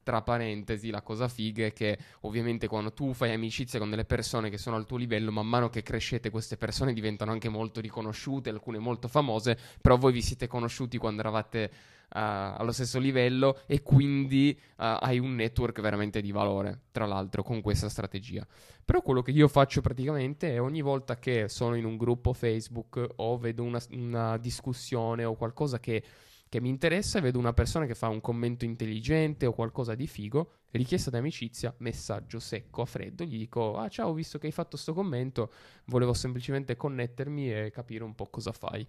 tra 0.09 0.23
parentesi, 0.23 0.89
la 0.89 1.03
cosa 1.03 1.29
figa 1.29 1.67
è 1.67 1.75
che 1.75 1.99
ovviamente 2.21 2.67
quando 2.67 2.95
tu 2.95 3.13
fai 3.13 3.35
amicizia 3.35 3.79
con 3.79 3.91
delle 3.91 4.07
persone 4.07 4.49
che 4.49 4.57
sono 4.57 4.77
al 4.77 4.87
tuo 4.87 4.97
livello, 4.97 5.31
man 5.31 5.47
mano 5.47 5.69
che 5.69 5.83
crescete 5.83 6.31
queste 6.31 6.57
persone 6.57 6.95
diventano 6.95 7.31
anche 7.31 7.51
molto 7.51 7.83
riconosciute, 7.83 8.49
alcune 8.49 8.79
molto 8.79 9.07
famose, 9.07 9.59
però 9.83 9.99
voi 9.99 10.15
vi 10.15 10.23
siete 10.23 10.47
conosciuti 10.47 10.97
quando 10.97 11.21
eravate 11.21 11.71
Uh, 12.09 12.57
allo 12.57 12.73
stesso 12.73 12.99
livello 12.99 13.61
e 13.67 13.83
quindi 13.83 14.59
uh, 14.59 14.97
hai 15.01 15.19
un 15.19 15.35
network 15.35 15.83
veramente 15.83 16.23
di 16.23 16.33
valore, 16.33 16.85
tra 16.91 17.05
l'altro, 17.05 17.43
con 17.43 17.61
questa 17.61 17.91
strategia. 17.91 18.47
Però 18.83 19.03
quello 19.03 19.21
che 19.21 19.31
io 19.31 19.47
faccio 19.47 19.83
praticamente 19.83 20.55
è 20.55 20.59
ogni 20.59 20.81
volta 20.81 21.19
che 21.19 21.51
sono 21.51 21.75
in 21.75 21.85
un 21.85 21.99
gruppo 21.99 22.33
Facebook 22.33 23.07
o 23.17 23.37
vedo 23.37 23.63
una, 23.63 23.79
una 23.91 24.39
discussione 24.39 25.25
o 25.25 25.35
qualcosa 25.35 25.81
che 25.81 26.03
che 26.49 26.61
mi 26.61 26.69
interessa 26.69 27.19
e 27.19 27.21
vedo 27.21 27.39
una 27.39 27.53
persona 27.53 27.87
che 27.87 27.95
fa 27.95 28.09
un 28.09 28.21
commento 28.21 28.65
intelligente 28.65 29.47
o 29.47 29.53
qualcosa 29.53 29.95
di 29.95 30.07
figo, 30.07 30.53
richiesta 30.71 31.11
di 31.11 31.17
amicizia, 31.17 31.75
messaggio 31.79 32.41
secco 32.41 32.83
a 32.83 32.87
freddo, 32.87 33.25
gli 33.25 33.39
dico 33.39 33.77
"Ah, 33.77 33.89
ciao, 33.89 34.11
ho 34.11 34.15
visto 34.15 34.39
che 34.39 34.47
hai 34.47 34.53
fatto 34.53 34.71
questo 34.71 34.95
commento, 34.95 35.53
volevo 35.87 36.15
semplicemente 36.15 36.77
connettermi 36.77 37.53
e 37.53 37.71
capire 37.71 38.05
un 38.05 38.15
po' 38.15 38.27
cosa 38.27 38.53
fai". 38.53 38.87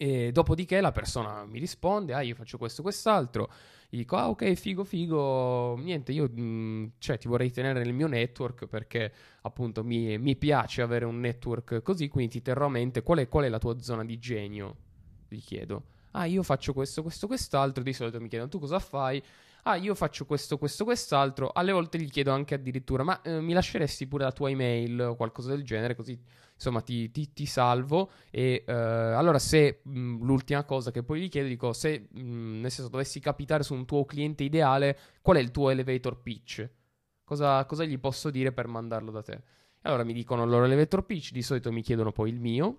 E 0.00 0.30
dopodiché 0.30 0.80
la 0.80 0.92
persona 0.92 1.44
mi 1.44 1.58
risponde, 1.58 2.14
ah 2.14 2.20
io 2.22 2.36
faccio 2.36 2.56
questo, 2.56 2.82
quest'altro, 2.82 3.50
gli 3.88 3.96
dico, 3.98 4.16
ah 4.16 4.28
ok, 4.28 4.52
figo, 4.54 4.84
figo, 4.84 5.76
niente, 5.78 6.12
io 6.12 6.28
mh, 6.32 6.40
mm, 6.40 6.86
cioè, 6.98 7.18
ti 7.18 7.26
vorrei 7.26 7.50
tenere 7.50 7.82
nel 7.82 7.92
mio 7.92 8.06
network 8.06 8.66
perché 8.66 9.12
appunto 9.42 9.82
mi, 9.82 10.16
mi, 10.18 10.36
piace 10.36 10.82
avere 10.82 11.04
un 11.04 11.18
network 11.18 11.82
così, 11.82 12.08
quindi 12.08 12.34
ti 12.34 12.42
terrò 12.42 12.66
a 12.66 12.68
mente 12.68 13.02
qual 13.02 13.18
è, 13.18 13.28
qual 13.28 13.44
è 13.46 13.48
la 13.48 13.58
tua 13.58 13.80
zona 13.80 14.04
di 14.04 14.18
genio, 14.20 14.76
gli 15.28 15.40
chiedo 15.40 15.96
ah 16.12 16.26
io 16.26 16.42
faccio 16.42 16.72
questo, 16.72 17.02
questo, 17.02 17.26
quest'altro, 17.26 17.82
di 17.82 17.92
solito 17.92 18.20
mi 18.20 18.28
chiedono 18.28 18.50
tu 18.50 18.58
cosa 18.58 18.78
fai, 18.78 19.22
ah 19.64 19.76
io 19.76 19.94
faccio 19.94 20.24
questo, 20.24 20.58
questo, 20.58 20.84
quest'altro, 20.84 21.50
alle 21.52 21.72
volte 21.72 21.98
gli 21.98 22.10
chiedo 22.10 22.32
anche 22.32 22.54
addirittura 22.54 23.02
ma 23.02 23.20
eh, 23.22 23.40
mi 23.40 23.52
lasceresti 23.52 24.06
pure 24.06 24.24
la 24.24 24.32
tua 24.32 24.50
email? 24.50 25.00
o 25.00 25.16
qualcosa 25.16 25.50
del 25.50 25.64
genere 25.64 25.94
così 25.94 26.18
insomma 26.54 26.80
ti, 26.80 27.10
ti, 27.10 27.32
ti 27.32 27.46
salvo 27.46 28.10
e 28.30 28.64
eh, 28.66 28.72
allora 28.72 29.38
se 29.38 29.80
mh, 29.82 30.24
l'ultima 30.24 30.64
cosa 30.64 30.90
che 30.90 31.02
poi 31.02 31.20
gli 31.20 31.28
chiedo 31.28 31.48
dico 31.48 31.72
se 31.72 32.08
mh, 32.10 32.60
nel 32.60 32.70
senso 32.70 32.90
dovessi 32.90 33.20
capitare 33.20 33.62
su 33.62 33.74
un 33.74 33.84
tuo 33.84 34.04
cliente 34.04 34.42
ideale 34.42 34.98
qual 35.22 35.36
è 35.36 35.40
il 35.40 35.50
tuo 35.50 35.70
elevator 35.70 36.20
pitch? 36.20 36.68
Cosa, 37.24 37.64
cosa 37.66 37.84
gli 37.84 37.98
posso 37.98 38.30
dire 38.30 38.52
per 38.52 38.68
mandarlo 38.68 39.10
da 39.10 39.22
te? 39.22 39.42
Allora 39.82 40.02
mi 40.02 40.14
dicono 40.14 40.44
il 40.44 40.50
loro 40.50 40.64
elevator 40.64 41.04
pitch 41.04 41.30
di 41.30 41.42
solito 41.42 41.70
mi 41.70 41.82
chiedono 41.82 42.10
poi 42.10 42.30
il 42.30 42.40
mio 42.40 42.78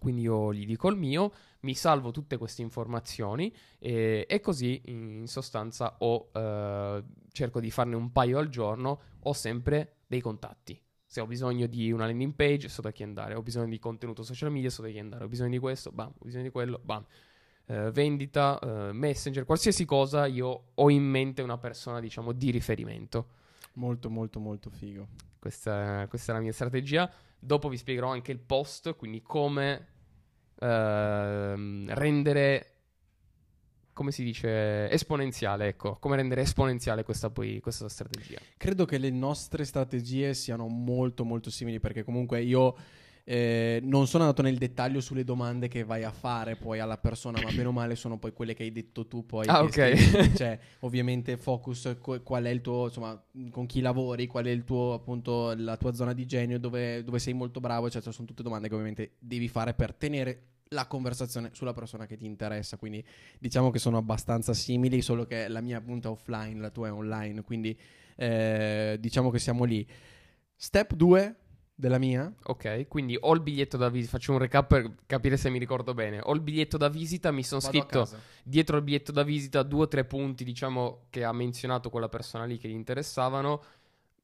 quindi 0.00 0.22
io 0.22 0.52
gli 0.54 0.64
dico 0.64 0.88
il 0.88 0.96
mio, 0.96 1.30
mi 1.60 1.74
salvo 1.74 2.10
tutte 2.10 2.36
queste 2.36 2.62
informazioni 2.62 3.54
e, 3.78 4.26
e 4.28 4.40
così 4.40 4.80
in 4.86 5.26
sostanza 5.26 5.96
ho, 5.98 6.30
eh, 6.32 7.04
cerco 7.32 7.60
di 7.60 7.70
farne 7.70 7.96
un 7.96 8.12
paio 8.12 8.38
al 8.38 8.48
giorno, 8.48 9.00
ho 9.20 9.32
sempre 9.32 9.98
dei 10.06 10.20
contatti. 10.20 10.80
Se 11.04 11.20
ho 11.20 11.26
bisogno 11.26 11.66
di 11.66 11.90
una 11.90 12.06
landing 12.06 12.34
page, 12.34 12.68
so 12.68 12.82
da 12.82 12.92
chi 12.92 13.02
andare, 13.02 13.34
ho 13.34 13.42
bisogno 13.42 13.68
di 13.68 13.78
contenuto 13.78 14.22
social 14.22 14.50
media, 14.50 14.70
so 14.70 14.82
da 14.82 14.88
chi 14.88 14.98
andare, 14.98 15.24
ho 15.24 15.28
bisogno 15.28 15.50
di 15.50 15.58
questo, 15.58 15.90
bam, 15.90 16.12
ho 16.16 16.24
bisogno 16.24 16.44
di 16.44 16.50
quello, 16.50 16.80
bam. 16.82 17.04
Eh, 17.66 17.90
vendita, 17.90 18.58
eh, 18.58 18.92
messenger, 18.92 19.44
qualsiasi 19.44 19.84
cosa, 19.84 20.26
io 20.26 20.70
ho 20.74 20.90
in 20.90 21.02
mente 21.02 21.42
una 21.42 21.58
persona, 21.58 22.00
diciamo, 22.00 22.32
di 22.32 22.50
riferimento. 22.50 23.38
Molto, 23.74 24.08
molto, 24.08 24.40
molto 24.40 24.70
figo. 24.70 25.08
Questa, 25.38 26.06
questa 26.08 26.32
è 26.32 26.34
la 26.36 26.40
mia 26.42 26.52
strategia. 26.52 27.10
Dopo 27.38 27.68
vi 27.68 27.76
spiegherò 27.76 28.08
anche 28.10 28.32
il 28.32 28.40
post, 28.40 28.94
quindi 28.94 29.22
come 29.22 29.86
rendere 30.60 32.64
come 33.92 34.12
si 34.12 34.24
dice, 34.24 34.90
esponenziale, 34.90 35.68
ecco, 35.68 35.98
come 36.00 36.16
rendere 36.16 36.40
esponenziale 36.40 37.02
questa, 37.02 37.28
poi, 37.28 37.60
questa 37.60 37.86
strategia. 37.86 38.38
Credo 38.56 38.86
che 38.86 38.96
le 38.96 39.10
nostre 39.10 39.66
strategie 39.66 40.32
siano 40.32 40.68
molto 40.68 41.22
molto 41.24 41.50
simili 41.50 41.80
perché 41.80 42.02
comunque 42.02 42.40
io 42.40 42.74
eh, 43.24 43.80
non 43.82 44.06
sono 44.06 44.24
andato 44.24 44.42
nel 44.42 44.58
dettaglio 44.58 45.00
sulle 45.00 45.24
domande 45.24 45.68
che 45.68 45.84
vai 45.84 46.04
a 46.04 46.10
fare 46.10 46.56
poi 46.56 46.78
alla 46.78 46.98
persona, 46.98 47.40
ma 47.40 47.50
bene 47.50 47.66
o 47.66 47.72
male 47.72 47.96
sono 47.96 48.18
poi 48.18 48.32
quelle 48.32 48.54
che 48.54 48.62
hai 48.62 48.72
detto 48.72 49.06
tu 49.06 49.26
poi. 49.26 49.46
Ah, 49.46 49.62
ok. 49.62 50.32
cioè, 50.34 50.58
ovviamente 50.80 51.36
focus, 51.36 51.96
qual 52.00 52.44
è 52.44 52.50
il 52.50 52.60
tuo, 52.60 52.86
insomma, 52.86 53.22
con 53.50 53.66
chi 53.66 53.80
lavori, 53.80 54.26
qual 54.26 54.46
è 54.46 54.50
il 54.50 54.64
tuo, 54.64 54.94
appunto, 54.94 55.54
la 55.56 55.76
tua 55.76 55.92
zona 55.92 56.12
di 56.12 56.26
genio, 56.26 56.58
dove, 56.58 57.04
dove 57.04 57.18
sei 57.18 57.32
molto 57.32 57.60
bravo, 57.60 57.86
eccetera. 57.86 58.12
Sono 58.12 58.26
tutte 58.26 58.42
domande 58.42 58.68
che 58.68 58.74
ovviamente 58.74 59.12
devi 59.18 59.48
fare 59.48 59.74
per 59.74 59.94
tenere 59.94 60.42
la 60.72 60.86
conversazione 60.86 61.50
sulla 61.52 61.72
persona 61.72 62.06
che 62.06 62.16
ti 62.16 62.26
interessa. 62.26 62.76
Quindi 62.76 63.04
diciamo 63.38 63.70
che 63.70 63.78
sono 63.78 63.96
abbastanza 63.96 64.54
simili, 64.54 65.02
solo 65.02 65.24
che 65.24 65.48
la 65.48 65.60
mia 65.60 65.78
appunto 65.78 66.08
è 66.08 66.10
offline, 66.10 66.60
la 66.60 66.70
tua 66.70 66.88
è 66.88 66.92
online. 66.92 67.42
Quindi 67.42 67.78
eh, 68.16 68.96
diciamo 69.00 69.30
che 69.30 69.38
siamo 69.38 69.64
lì. 69.64 69.86
Step 70.56 70.94
2 70.94 71.36
della 71.80 71.98
mia. 71.98 72.32
Ok, 72.44 72.86
quindi 72.86 73.16
ho 73.18 73.32
il 73.32 73.40
biglietto 73.40 73.76
da 73.76 73.88
visita, 73.88 74.12
faccio 74.12 74.32
un 74.32 74.38
recap 74.38 74.68
per 74.68 74.94
capire 75.06 75.36
se 75.36 75.50
mi 75.50 75.58
ricordo 75.58 75.94
bene. 75.94 76.20
Ho 76.22 76.32
il 76.34 76.40
biglietto 76.40 76.76
da 76.76 76.88
visita, 76.88 77.32
mi 77.32 77.42
sono 77.42 77.60
scritto 77.60 78.08
dietro 78.44 78.76
il 78.76 78.82
biglietto 78.82 79.10
da 79.10 79.22
visita 79.24 79.62
due 79.62 79.82
o 79.82 79.88
tre 79.88 80.04
punti, 80.04 80.44
diciamo, 80.44 81.06
che 81.10 81.24
ha 81.24 81.32
menzionato 81.32 81.90
quella 81.90 82.08
persona 82.08 82.44
lì 82.44 82.58
che 82.58 82.68
gli 82.68 82.72
interessavano. 82.72 83.62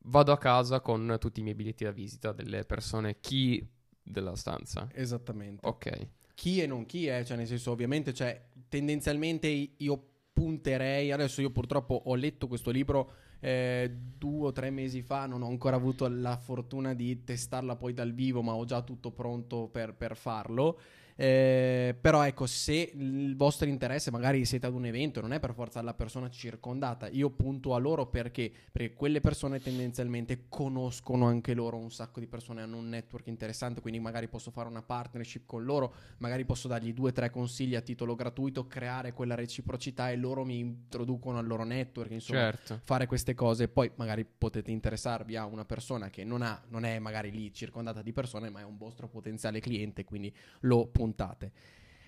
Vado 0.09 0.31
a 0.31 0.39
casa 0.39 0.81
con 0.81 1.17
tutti 1.19 1.41
i 1.41 1.43
miei 1.43 1.57
biglietti 1.57 1.83
da 1.83 1.91
visita 1.91 2.31
delle 2.31 2.65
persone, 2.65 3.17
chi 3.21 3.67
della 4.01 4.37
stanza. 4.37 4.89
Esattamente. 4.93 5.67
Ok. 5.67 6.09
Chi 6.35 6.61
e 6.61 6.67
non 6.67 6.87
chi 6.87 7.07
è, 7.07 7.25
cioè 7.25 7.37
nel 7.37 7.47
senso 7.47 7.73
ovviamente, 7.73 8.13
cioè 8.13 8.41
tendenzialmente 8.69 9.49
io 9.49 10.09
punterei, 10.33 11.11
adesso 11.11 11.41
io 11.41 11.51
purtroppo 11.51 12.03
ho 12.05 12.15
letto 12.15 12.47
questo 12.47 12.71
libro 12.71 13.13
eh, 13.41 13.91
due 14.19 14.47
o 14.49 14.53
tre 14.53 14.71
mesi 14.71 15.03
fa, 15.03 15.27
non 15.27 15.43
ho 15.43 15.49
ancora 15.49 15.77
avuto 15.77 16.09
la 16.09 16.37
fortuna 16.37 16.95
di 16.95 17.25
testarla 17.25 17.77
poi 17.77 17.93
dal 17.93 18.13
vivo, 18.13 18.43
ma 18.43 18.55
ho 18.55 18.65
già 18.65 18.83
tutto 18.83 19.11
pronto 19.11 19.69
per, 19.69 19.95
per 19.95 20.17
farlo. 20.17 20.79
Eh, 21.19 21.97
però 21.99 22.23
ecco, 22.27 22.47
se 22.47 22.93
il 22.95 23.35
vostro 23.37 23.67
interesse 23.67 24.11
magari 24.11 24.45
siete 24.45 24.67
ad 24.67 24.75
un 24.75 24.85
evento, 24.85 25.23
non 25.23 25.33
è 25.33 25.41
per 25.41 25.55
forza 25.55 25.81
la 25.81 25.95
persona 25.95 26.29
circondata, 26.29 27.09
io 27.09 27.31
punto 27.31 27.75
a 27.75 27.79
loro 27.79 28.07
perché, 28.07 28.53
perché 28.71 28.93
quelle 28.93 29.21
persone 29.21 29.59
tendenzialmente 29.59 30.45
conoscono 30.51 31.27
anche 31.27 31.55
loro 31.55 31.79
un 31.79 31.91
sacco 31.91 32.21
di 32.21 32.27
persone, 32.27 32.61
hanno 32.61 32.77
un 32.77 32.91
network 32.91 33.29
interessante, 33.29 33.81
quindi 33.81 33.99
magari 33.99 34.29
posso 34.29 34.51
fare 34.51 34.69
una 34.69 34.83
partnership 34.83 35.47
con 35.47 35.65
loro, 35.65 35.95
magari 36.19 36.45
posso 36.45 36.69
dargli 36.69 36.93
due 36.93 37.09
o 37.09 37.13
tre 37.13 37.31
consigli 37.31 37.75
a 37.75 37.81
titolo 37.81 38.15
gratuito, 38.15 38.67
creare 38.67 39.15
quella 39.15 39.35
reciprocità 39.35 40.11
e 40.11 40.17
loro 40.17 40.45
mi 40.45 40.59
introducono 40.59 41.39
al 41.39 41.47
loro 41.47 41.65
network, 41.65 42.11
insomma, 42.11 42.41
certo. 42.41 42.81
fare 42.85 43.07
queste 43.07 43.35
cose. 43.35 43.69
Poi 43.69 43.91
magari 43.95 44.27
potete 44.27 44.71
interessarvi 44.71 45.37
a 45.37 45.47
una 45.47 45.65
persona 45.65 46.11
che 46.11 46.25
non, 46.25 46.43
ha, 46.43 46.63
non 46.69 46.85
è 46.85 46.99
magari 46.99 47.31
lì 47.31 47.55
circondata 47.55 48.03
di 48.03 48.13
persone, 48.13 48.51
ma 48.51 48.61
è 48.61 48.65
un 48.65 48.77
vostro 48.77 49.09
potenziale 49.09 49.61
cliente, 49.61 50.05
quindi 50.05 50.31
lo 50.61 50.87
puntate 50.87 51.05
puntate. 51.07 51.53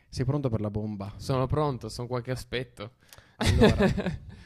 Sei 0.09 0.25
pronto 0.25 0.49
per 0.49 0.61
la 0.61 0.71
bomba? 0.71 1.15
Sono 1.17 1.47
pronto, 1.47 1.89
sono 1.89 2.09
qualche 2.09 2.33
aspetto. 2.33 2.95
Allora. 3.37 3.77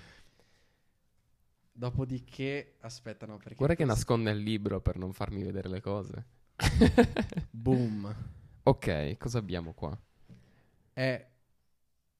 Dopodiché, 1.74 2.76
aspettano 2.80 3.38
perché... 3.38 3.54
Guarda 3.54 3.74
che 3.74 3.84
nasconde 3.84 4.30
il 4.30 4.38
libro 4.38 4.80
per 4.80 4.98
non 4.98 5.12
farmi 5.12 5.42
vedere 5.42 5.68
le 5.68 5.80
cose. 5.80 6.26
Boom. 7.50 8.14
Ok, 8.64 9.16
cosa 9.16 9.38
abbiamo 9.38 9.72
qua? 9.72 9.98
È... 10.92 11.30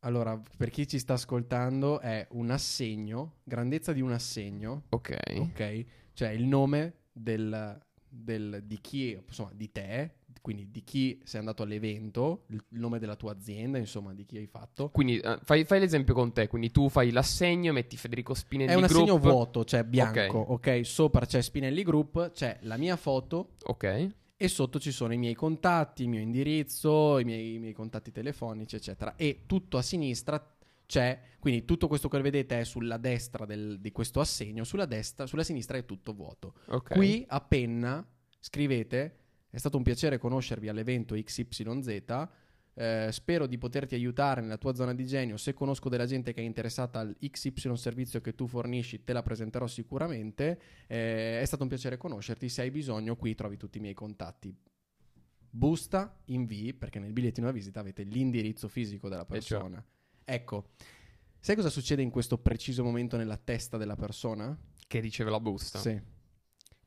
Allora, 0.04 0.40
per 0.56 0.70
chi 0.70 0.88
ci 0.88 0.98
sta 0.98 1.12
ascoltando, 1.12 2.00
è 2.00 2.26
un 2.30 2.50
assegno, 2.50 3.36
grandezza 3.44 3.92
di 3.92 4.00
un 4.00 4.12
assegno. 4.12 4.86
Ok. 4.88 5.16
Ok, 5.36 5.84
cioè 6.14 6.30
il 6.30 6.44
nome 6.44 7.02
del, 7.12 7.80
del, 8.08 8.62
di 8.64 8.80
chi, 8.80 9.12
insomma, 9.12 9.52
di 9.52 9.70
te, 9.70 10.21
quindi 10.42 10.70
di 10.70 10.82
chi 10.82 11.20
sei 11.24 11.38
andato 11.38 11.62
all'evento, 11.62 12.44
il 12.48 12.62
nome 12.70 12.98
della 12.98 13.14
tua 13.14 13.32
azienda, 13.32 13.78
insomma, 13.78 14.12
di 14.12 14.26
chi 14.26 14.36
hai 14.36 14.48
fatto. 14.48 14.90
Quindi 14.90 15.20
uh, 15.22 15.38
fai, 15.42 15.64
fai, 15.64 15.78
l'esempio 15.78 16.14
con 16.14 16.32
te, 16.32 16.48
quindi 16.48 16.72
tu 16.72 16.88
fai 16.88 17.12
l'assegno, 17.12 17.72
metti 17.72 17.96
Federico 17.96 18.34
Spinelli 18.34 18.72
È 18.72 18.74
un 18.74 18.84
assegno 18.84 19.18
Group. 19.18 19.22
vuoto, 19.22 19.64
cioè 19.64 19.84
bianco, 19.84 20.38
ok? 20.38 20.50
okay? 20.50 20.84
Sopra 20.84 21.24
c'è 21.24 21.40
Spinelli 21.40 21.84
Group, 21.84 22.32
c'è 22.32 22.58
la 22.62 22.76
mia 22.76 22.96
foto. 22.96 23.52
Ok. 23.62 24.08
E 24.36 24.48
sotto 24.48 24.80
ci 24.80 24.90
sono 24.90 25.12
i 25.12 25.16
miei 25.16 25.34
contatti, 25.34 26.02
il 26.02 26.08
mio 26.08 26.18
indirizzo, 26.18 27.20
i 27.20 27.24
miei, 27.24 27.54
i 27.54 27.58
miei 27.60 27.72
contatti 27.72 28.10
telefonici, 28.10 28.74
eccetera. 28.74 29.14
E 29.14 29.44
tutto 29.46 29.78
a 29.78 29.82
sinistra 29.82 30.44
c'è, 30.84 31.20
quindi 31.38 31.64
tutto 31.64 31.86
questo 31.86 32.08
che 32.08 32.20
vedete 32.20 32.58
è 32.58 32.64
sulla 32.64 32.96
destra 32.96 33.46
del, 33.46 33.78
di 33.78 33.92
questo 33.92 34.18
assegno, 34.18 34.64
sulla 34.64 34.86
destra, 34.86 35.26
sulla 35.26 35.44
sinistra 35.44 35.78
è 35.78 35.84
tutto 35.84 36.12
vuoto. 36.12 36.54
Okay. 36.66 36.96
Qui 36.96 37.24
a 37.28 37.40
penna 37.40 38.04
scrivete 38.40 39.18
è 39.52 39.58
stato 39.58 39.76
un 39.76 39.82
piacere 39.82 40.16
conoscervi 40.16 40.68
all'evento 40.68 41.14
XYZ. 41.14 42.28
Eh, 42.74 43.08
spero 43.12 43.46
di 43.46 43.58
poterti 43.58 43.94
aiutare 43.94 44.40
nella 44.40 44.56
tua 44.56 44.74
zona 44.74 44.94
di 44.94 45.04
genio. 45.04 45.36
Se 45.36 45.52
conosco 45.52 45.90
della 45.90 46.06
gente 46.06 46.32
che 46.32 46.40
è 46.40 46.44
interessata 46.44 47.00
al 47.00 47.14
XY 47.20 47.76
servizio 47.76 48.22
che 48.22 48.34
tu 48.34 48.46
fornisci, 48.46 49.04
te 49.04 49.12
la 49.12 49.22
presenterò 49.22 49.66
sicuramente. 49.66 50.58
Eh, 50.86 51.38
è 51.40 51.44
stato 51.44 51.64
un 51.64 51.68
piacere 51.68 51.98
conoscerti. 51.98 52.48
Se 52.48 52.62
hai 52.62 52.70
bisogno, 52.70 53.14
qui 53.14 53.34
trovi 53.34 53.58
tutti 53.58 53.76
i 53.76 53.82
miei 53.82 53.92
contatti. 53.92 54.56
Busta, 55.50 56.18
invii, 56.24 56.72
perché 56.72 56.98
nel 56.98 57.12
bigliettino 57.12 57.46
da 57.46 57.52
visita 57.52 57.80
avete 57.80 58.04
l'indirizzo 58.04 58.68
fisico 58.68 59.10
della 59.10 59.26
persona. 59.26 59.84
Ecco, 60.24 60.70
Sai 61.44 61.56
cosa 61.56 61.70
succede 61.70 62.02
in 62.02 62.10
questo 62.10 62.38
preciso 62.38 62.84
momento 62.84 63.16
nella 63.16 63.36
testa 63.36 63.76
della 63.76 63.96
persona? 63.96 64.56
Che 64.86 65.00
riceve 65.00 65.28
la 65.28 65.40
busta. 65.40 65.80
Sì. 65.80 66.00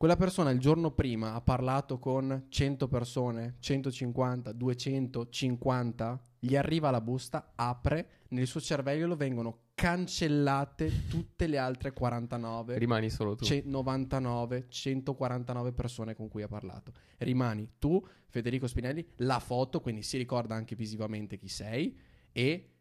Quella 0.05 0.19
persona 0.19 0.51
il 0.51 0.59
giorno 0.59 0.91
prima 0.91 1.33
ha 1.33 1.41
parlato 1.41 1.97
con 1.97 2.45
100 2.47 2.87
persone, 2.87 3.55
150, 3.57 4.51
250, 4.51 6.21
gli 6.37 6.55
arriva 6.55 6.91
la 6.91 7.01
busta, 7.01 7.53
apre, 7.55 8.09
nel 8.27 8.45
suo 8.45 8.61
cervello 8.61 9.15
vengono 9.15 9.69
cancellate 9.73 11.07
tutte 11.09 11.47
le 11.47 11.57
altre 11.57 11.91
49, 11.91 12.77
Rimani 12.77 13.09
solo 13.09 13.33
tu. 13.33 13.45
ce- 13.45 13.63
99, 13.65 14.67
149 14.69 15.73
persone 15.73 16.13
con 16.13 16.27
cui 16.27 16.43
ha 16.43 16.47
parlato. 16.47 16.93
Rimani 17.17 17.67
tu, 17.79 17.99
Federico 18.27 18.67
Spinelli, 18.67 19.03
la 19.15 19.39
foto, 19.39 19.81
quindi 19.81 20.03
si 20.03 20.17
ricorda 20.17 20.53
anche 20.53 20.75
visivamente 20.75 21.35
chi 21.35 21.47
sei 21.47 21.97
e 22.31 22.73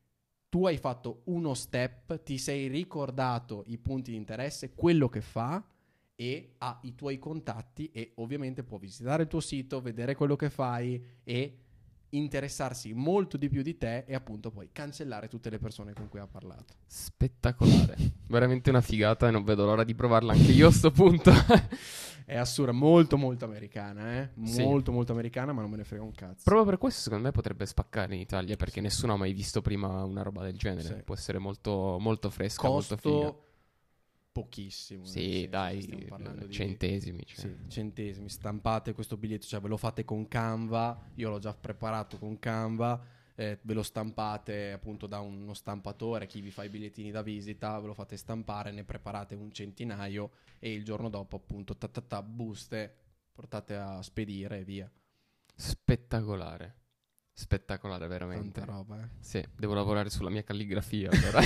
tu 0.50 0.66
hai 0.66 0.76
fatto 0.76 1.23
uno 1.25 1.54
step, 1.54 2.23
ti 2.23 2.37
sei 2.37 2.66
ricordato 2.66 3.64
i 3.69 3.78
punti 3.78 4.11
di 4.11 4.19
interesse, 4.19 4.75
quello 4.75 5.09
che 5.09 5.23
fa 5.23 5.64
e 6.16 6.54
ha 6.59 6.78
i 6.83 6.94
tuoi 6.94 7.18
contatti 7.18 7.90
e 7.92 8.12
ovviamente 8.16 8.62
può 8.62 8.78
visitare 8.78 9.23
il 9.23 9.28
tuo 9.28 9.40
sito, 9.40 9.80
vedere 9.80 10.14
quello 10.14 10.37
che 10.37 10.50
fai 10.50 11.02
e 11.25 11.59
interessarsi 12.11 12.92
molto 12.92 13.37
di 13.37 13.49
più 13.49 13.62
di 13.62 13.76
te 13.76 14.04
e 14.06 14.14
appunto 14.14 14.50
poi 14.50 14.68
cancellare 14.73 15.28
tutte 15.28 15.50
le 15.50 15.59
persone 15.59 15.92
con 15.92 16.09
cui 16.09 16.21
ha 16.21 16.26
parlato. 16.26 16.75
Spettacolare. 16.87 17.97
Veramente 18.28 18.71
una 18.71 18.80
figata 18.80 19.28
e 19.28 19.30
non 19.30 19.44
vedo 19.44 19.64
l'ora 19.64 19.85
di 19.85 19.94
provarla 19.94 20.33
anche 20.33 20.52
io 20.52 20.68
a 20.68 20.73
sto 20.73 20.90
punto. 20.90 21.33
È 22.26 22.38
assurda, 22.38 22.73
molto 22.73 23.18
molto 23.18 23.44
americana, 23.44 24.23
eh? 24.23 24.30
Sì. 24.44 24.62
Molto 24.62 24.92
molto 24.92 25.12
americana, 25.12 25.52
ma 25.52 25.61
non 25.61 25.71
me 25.71 25.76
ne 25.76 25.85
frega 25.85 26.02
un 26.02 26.12
cazzo. 26.12 26.40
Proprio 26.44 26.64
per 26.64 26.78
questo 26.78 27.02
secondo 27.02 27.25
me 27.25 27.33
potrebbe 27.33 27.66
spaccare 27.66 28.14
in 28.14 28.21
Italia 28.21 28.56
perché 28.56 28.80
nessuno 28.80 29.12
ha 29.12 29.16
mai 29.16 29.35
visto 29.35 29.61
prima 29.61 30.02
una 30.04 30.23
roba 30.23 30.42
del 30.42 30.56
genere. 30.56 30.88
Sì. 30.88 31.02
Può 31.02 31.14
essere 31.14 31.38
molto, 31.38 31.99
molto 32.00 32.30
fresca, 32.30 32.66
molto 32.66 32.97
figa. 32.97 33.35
Pochissimo. 34.35 35.05
Sì, 35.05 35.47
dai, 35.49 35.81
stiamo 35.81 36.07
parlando 36.07 36.47
di- 36.47 36.53
centesimi. 36.53 37.25
Cioè. 37.25 37.37
Sì, 37.38 37.57
centesimi, 37.69 38.29
stampate 38.29 38.93
questo 38.93 39.17
biglietto, 39.17 39.47
cioè 39.47 39.61
ve 39.61 39.69
lo 39.69 39.76
fate 39.76 40.05
con 40.05 40.26
Canva, 40.26 41.12
io 41.14 41.31
l'ho 41.31 41.38
già 41.38 41.55
preparato 41.55 42.19
con 42.19 42.41
Canva, 42.41 43.00
eh, 43.37 43.61
ve 43.62 43.75
lo 43.75 43.85
stampate 43.85 44.73
appunto 44.73 45.07
da 45.07 45.21
uno 45.21 45.55
stampatore, 45.55 46.26
chi 46.26 46.41
vi 46.41 46.50
fa 46.50 46.64
i 46.64 46.69
bigliettini 46.69 47.12
da 47.12 47.23
visita, 47.23 47.79
ve 47.79 47.87
lo 47.87 47.95
fate 47.95 48.17
stampare, 48.17 48.73
ne 48.73 48.83
preparate 48.83 49.37
un 49.37 49.53
centinaio 49.53 50.33
e 50.59 50.73
il 50.73 50.83
giorno 50.83 51.09
dopo 51.09 51.37
appunto 51.37 51.76
ta 51.76 51.87
ta 51.87 52.00
ta, 52.00 52.21
buste, 52.21 52.93
portate 53.33 53.76
a 53.76 54.03
spedire 54.03 54.59
e 54.59 54.64
via. 54.64 54.91
Spettacolare. 55.55 56.84
Spettacolare, 57.37 58.07
veramente. 58.07 58.61
Tanta 58.61 58.73
roba, 58.73 59.00
eh. 59.03 59.09
Sì, 59.19 59.45
devo 59.57 59.75
lavorare 59.75 60.09
sulla 60.09 60.31
mia 60.31 60.45
calligrafia 60.45 61.11
allora. 61.12 61.41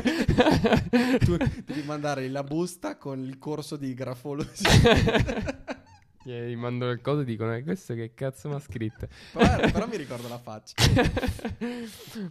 Tu 1.18 1.36
devi 1.62 1.82
mandare 1.84 2.26
la 2.28 2.42
busta 2.42 2.96
con 2.96 3.18
il 3.20 3.38
corso 3.38 3.76
di 3.76 3.92
grafologia. 3.92 4.70
Gli 6.24 6.56
mando 6.56 6.90
il 6.90 7.00
codo 7.02 7.20
e 7.20 7.24
dicono: 7.24 7.54
"E 7.54 7.62
questo 7.62 7.94
che 7.94 8.12
cazzo 8.14 8.48
mi 8.48 8.54
ha 8.54 8.60
scritto? 8.60 9.06
però, 9.32 9.56
però 9.70 9.86
mi 9.86 9.96
ricordo 9.96 10.26
la 10.26 10.38
faccia. 10.38 10.74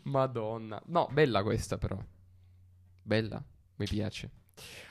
Madonna. 0.04 0.82
No, 0.88 1.08
bella 1.12 1.44
questa 1.44 1.78
però. 1.78 2.04
Bella, 3.04 3.42
mi 3.76 3.86
piace. 3.86 4.30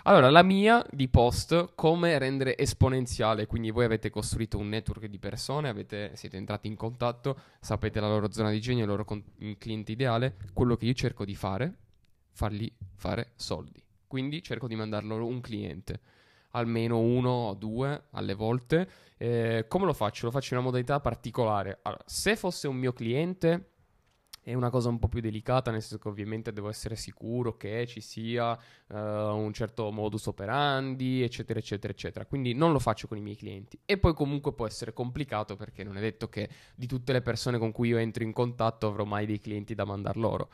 Allora, 0.04 0.28
la 0.30 0.42
mia 0.42 0.84
di 0.90 1.08
post, 1.08 1.72
come 1.74 2.18
rendere 2.18 2.58
esponenziale, 2.58 3.46
quindi 3.46 3.70
voi 3.70 3.84
avete 3.84 4.10
costruito 4.10 4.58
un 4.58 4.68
network 4.68 5.06
di 5.06 5.18
persone, 5.18 5.68
avete- 5.68 6.10
siete 6.14 6.36
entrati 6.36 6.68
in 6.68 6.76
contatto, 6.76 7.38
sapete 7.58 8.00
la 8.00 8.08
loro 8.08 8.30
zona 8.30 8.50
di 8.50 8.60
genio, 8.60 8.82
il 8.82 8.90
loro 8.90 9.04
con- 9.04 9.24
cliente 9.56 9.92
ideale, 9.92 10.36
quello 10.52 10.76
che 10.76 10.84
io 10.84 10.92
cerco 10.92 11.24
di 11.24 11.34
fare, 11.34 11.78
fargli 12.32 12.70
fare 12.96 13.32
soldi. 13.36 13.82
Quindi 14.06 14.42
cerco 14.42 14.68
di 14.68 14.76
mandar 14.76 15.04
loro 15.04 15.26
un 15.26 15.40
cliente, 15.40 16.00
almeno 16.50 16.98
uno 16.98 17.30
o 17.30 17.54
due 17.54 18.04
alle 18.10 18.34
volte. 18.34 18.88
Eh, 19.16 19.64
come 19.68 19.86
lo 19.86 19.94
faccio? 19.94 20.26
Lo 20.26 20.32
faccio 20.32 20.52
in 20.52 20.60
una 20.60 20.68
modalità 20.68 21.00
particolare. 21.00 21.78
Allora, 21.82 22.02
se 22.06 22.36
fosse 22.36 22.68
un 22.68 22.76
mio 22.76 22.92
cliente 22.92 23.70
è 24.44 24.52
una 24.52 24.68
cosa 24.68 24.90
un 24.90 24.98
po' 24.98 25.08
più 25.08 25.22
delicata, 25.22 25.70
nel 25.70 25.80
senso 25.80 25.98
che 25.98 26.08
ovviamente 26.08 26.52
devo 26.52 26.68
essere 26.68 26.96
sicuro 26.96 27.56
che 27.56 27.86
ci 27.86 28.02
sia 28.02 28.54
eh, 28.88 28.94
un 28.94 29.50
certo 29.54 29.90
modus 29.90 30.26
operandi, 30.26 31.22
eccetera, 31.22 31.58
eccetera, 31.58 31.90
eccetera. 31.90 32.26
Quindi 32.26 32.52
non 32.52 32.70
lo 32.70 32.78
faccio 32.78 33.08
con 33.08 33.16
i 33.16 33.22
miei 33.22 33.36
clienti. 33.36 33.78
E 33.86 33.96
poi 33.96 34.12
comunque 34.12 34.52
può 34.52 34.66
essere 34.66 34.92
complicato 34.92 35.56
perché 35.56 35.82
non 35.82 35.96
è 35.96 36.00
detto 36.00 36.28
che 36.28 36.50
di 36.74 36.86
tutte 36.86 37.12
le 37.12 37.22
persone 37.22 37.56
con 37.56 37.72
cui 37.72 37.88
io 37.88 37.96
entro 37.96 38.22
in 38.22 38.34
contatto 38.34 38.86
avrò 38.86 39.04
mai 39.04 39.24
dei 39.24 39.38
clienti 39.38 39.74
da 39.74 39.86
mandar 39.86 40.18
loro. 40.18 40.50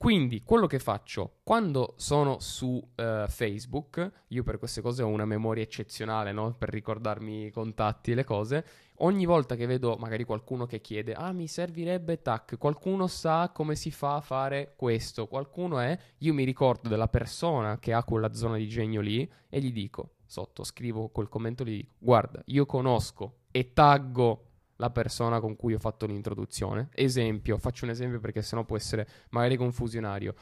Quindi 0.00 0.42
quello 0.44 0.66
che 0.66 0.78
faccio 0.78 1.40
quando 1.42 1.92
sono 1.98 2.38
su 2.38 2.82
eh, 2.94 3.26
Facebook, 3.28 4.10
io 4.28 4.42
per 4.42 4.58
queste 4.58 4.80
cose 4.80 5.02
ho 5.02 5.08
una 5.08 5.26
memoria 5.26 5.62
eccezionale, 5.62 6.32
no? 6.32 6.54
Per 6.54 6.70
ricordarmi 6.70 7.44
i 7.44 7.50
contatti 7.50 8.12
e 8.12 8.14
le 8.14 8.24
cose. 8.24 8.64
Ogni 9.00 9.26
volta 9.26 9.56
che 9.56 9.66
vedo 9.66 9.96
magari 9.98 10.24
qualcuno 10.24 10.64
che 10.64 10.80
chiede, 10.80 11.12
ah, 11.12 11.32
mi 11.32 11.46
servirebbe 11.46 12.22
tac, 12.22 12.56
qualcuno 12.56 13.08
sa 13.08 13.50
come 13.52 13.74
si 13.74 13.90
fa 13.90 14.14
a 14.14 14.20
fare 14.22 14.72
questo, 14.74 15.26
qualcuno 15.26 15.78
è, 15.80 15.98
io 16.20 16.32
mi 16.32 16.44
ricordo 16.44 16.88
della 16.88 17.08
persona 17.08 17.78
che 17.78 17.92
ha 17.92 18.02
quella 18.02 18.32
zona 18.32 18.56
di 18.56 18.68
genio 18.68 19.02
lì 19.02 19.30
e 19.50 19.60
gli 19.60 19.70
dico, 19.70 20.12
sotto, 20.24 20.64
scrivo 20.64 21.08
quel 21.08 21.28
commento, 21.28 21.62
gli 21.62 21.76
dico, 21.76 21.92
guarda, 21.98 22.40
io 22.46 22.64
conosco 22.64 23.40
e 23.50 23.74
taggo 23.74 24.49
la 24.80 24.90
persona 24.90 25.38
con 25.38 25.54
cui 25.54 25.74
ho 25.74 25.78
fatto 25.78 26.06
l'introduzione. 26.06 26.88
Esempio, 26.94 27.58
faccio 27.58 27.84
un 27.84 27.90
esempio 27.90 28.18
perché 28.18 28.42
sennò 28.42 28.64
può 28.64 28.76
essere 28.76 29.06
magari 29.30 29.56
confusionario. 29.56 30.34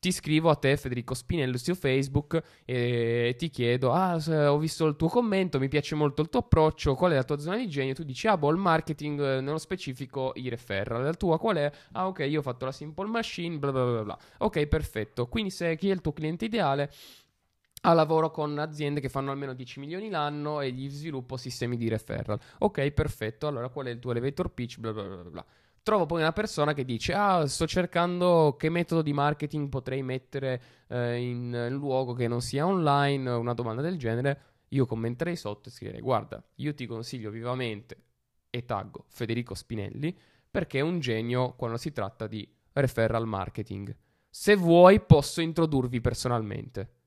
Ti 0.00 0.12
scrivo 0.12 0.48
a 0.48 0.54
te, 0.54 0.76
Federico 0.76 1.12
Spinello, 1.12 1.58
su 1.58 1.74
Facebook 1.74 2.40
e 2.64 3.34
ti 3.36 3.50
chiedo: 3.50 3.90
Ah, 3.92 4.14
ho 4.48 4.56
visto 4.56 4.86
il 4.86 4.94
tuo 4.94 5.08
commento, 5.08 5.58
mi 5.58 5.66
piace 5.66 5.96
molto 5.96 6.22
il 6.22 6.28
tuo 6.28 6.38
approccio. 6.38 6.94
Qual 6.94 7.10
è 7.10 7.14
la 7.16 7.24
tua 7.24 7.38
zona 7.38 7.56
di 7.56 7.68
genio? 7.68 7.94
Tu 7.94 8.04
dici: 8.04 8.28
Ah, 8.28 8.36
boh, 8.38 8.50
il 8.50 8.58
marketing, 8.58 9.20
eh, 9.20 9.40
nello 9.40 9.58
specifico 9.58 10.30
i 10.36 10.48
referral. 10.48 11.02
La 11.02 11.14
tua 11.14 11.36
qual 11.40 11.56
è? 11.56 11.72
Ah, 11.92 12.06
ok, 12.06 12.20
io 12.28 12.38
ho 12.38 12.42
fatto 12.42 12.64
la 12.64 12.70
Simple 12.70 13.08
Machine, 13.08 13.58
bla 13.58 13.72
bla 13.72 13.84
bla 13.84 14.04
bla. 14.04 14.18
Ok, 14.38 14.66
perfetto. 14.66 15.26
Quindi, 15.26 15.50
se 15.50 15.74
chi 15.74 15.90
è 15.90 15.92
il 15.94 16.00
tuo 16.00 16.12
cliente 16.12 16.44
ideale? 16.44 16.92
Ha 17.82 17.92
lavoro 17.92 18.30
con 18.30 18.58
aziende 18.58 19.00
che 19.00 19.08
fanno 19.08 19.30
almeno 19.30 19.54
10 19.54 19.80
milioni 19.80 20.10
l'anno 20.10 20.60
e 20.60 20.72
gli 20.72 20.88
sviluppo 20.88 21.36
sistemi 21.36 21.76
di 21.76 21.88
referral. 21.88 22.38
Ok, 22.58 22.90
perfetto. 22.90 23.46
Allora, 23.46 23.68
qual 23.68 23.86
è 23.86 23.90
il 23.90 23.98
tuo 23.98 24.10
elevator 24.10 24.50
pitch? 24.50 24.78
Bla 24.78 24.92
bla 24.92 25.04
bla 25.04 25.30
bla. 25.30 25.46
Trovo 25.82 26.06
poi 26.06 26.20
una 26.20 26.32
persona 26.32 26.74
che 26.74 26.84
dice: 26.84 27.14
Ah, 27.14 27.46
sto 27.46 27.66
cercando 27.66 28.56
che 28.58 28.68
metodo 28.68 29.00
di 29.00 29.12
marketing 29.12 29.68
potrei 29.68 30.02
mettere 30.02 30.62
eh, 30.88 31.16
in 31.16 31.68
luogo 31.70 32.14
che 32.14 32.28
non 32.28 32.40
sia 32.40 32.66
online, 32.66 33.30
una 33.30 33.54
domanda 33.54 33.80
del 33.80 33.96
genere. 33.96 34.42
Io 34.68 34.84
commenterei 34.84 35.36
sotto 35.36 35.68
e 35.68 35.72
scriverei: 35.72 36.00
Guarda, 36.00 36.42
io 36.56 36.74
ti 36.74 36.84
consiglio 36.86 37.30
vivamente 37.30 38.02
e 38.50 38.64
taggo 38.64 39.04
Federico 39.08 39.54
Spinelli 39.54 40.16
perché 40.50 40.78
è 40.78 40.82
un 40.82 40.98
genio 40.98 41.54
quando 41.54 41.76
si 41.76 41.92
tratta 41.92 42.26
di 42.26 42.46
referral 42.72 43.26
marketing. 43.26 43.94
Se 44.28 44.56
vuoi, 44.56 45.00
posso 45.00 45.40
introdurvi 45.40 46.00
personalmente. 46.00 46.97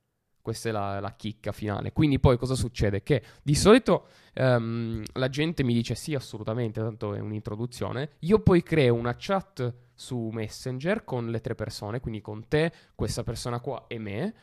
Questa 0.41 0.69
è 0.69 0.71
la, 0.71 0.99
la 0.99 1.15
chicca 1.15 1.51
finale. 1.51 1.91
Quindi 1.93 2.19
poi 2.19 2.37
cosa 2.37 2.55
succede? 2.55 3.03
Che 3.03 3.23
di 3.41 3.55
solito 3.55 4.07
ehm, 4.33 5.03
la 5.13 5.29
gente 5.29 5.63
mi 5.63 5.73
dice 5.73 5.95
sì, 5.95 6.15
assolutamente, 6.15 6.81
tanto 6.81 7.13
è 7.13 7.19
un'introduzione. 7.19 8.11
Io 8.19 8.39
poi 8.39 8.63
creo 8.63 8.95
una 8.95 9.15
chat 9.17 9.73
su 9.93 10.29
Messenger 10.31 11.03
con 11.03 11.29
le 11.29 11.41
tre 11.41 11.55
persone, 11.55 11.99
quindi 11.99 12.21
con 12.21 12.47
te, 12.47 12.71
questa 12.95 13.23
persona 13.23 13.59
qua 13.59 13.85
e 13.87 13.99
me, 13.99 14.33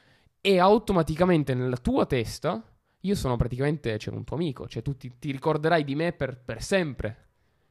e 0.40 0.58
automaticamente 0.58 1.54
nella 1.54 1.76
tua 1.76 2.06
testa 2.06 2.62
io 3.02 3.14
sono 3.14 3.36
praticamente 3.36 3.96
cioè, 3.98 4.14
un 4.14 4.24
tuo 4.24 4.36
amico, 4.36 4.66
cioè 4.66 4.82
tu 4.82 4.96
ti, 4.96 5.18
ti 5.18 5.30
ricorderai 5.30 5.84
di 5.84 5.94
me 5.94 6.12
per, 6.12 6.38
per 6.38 6.62
sempre. 6.62 7.26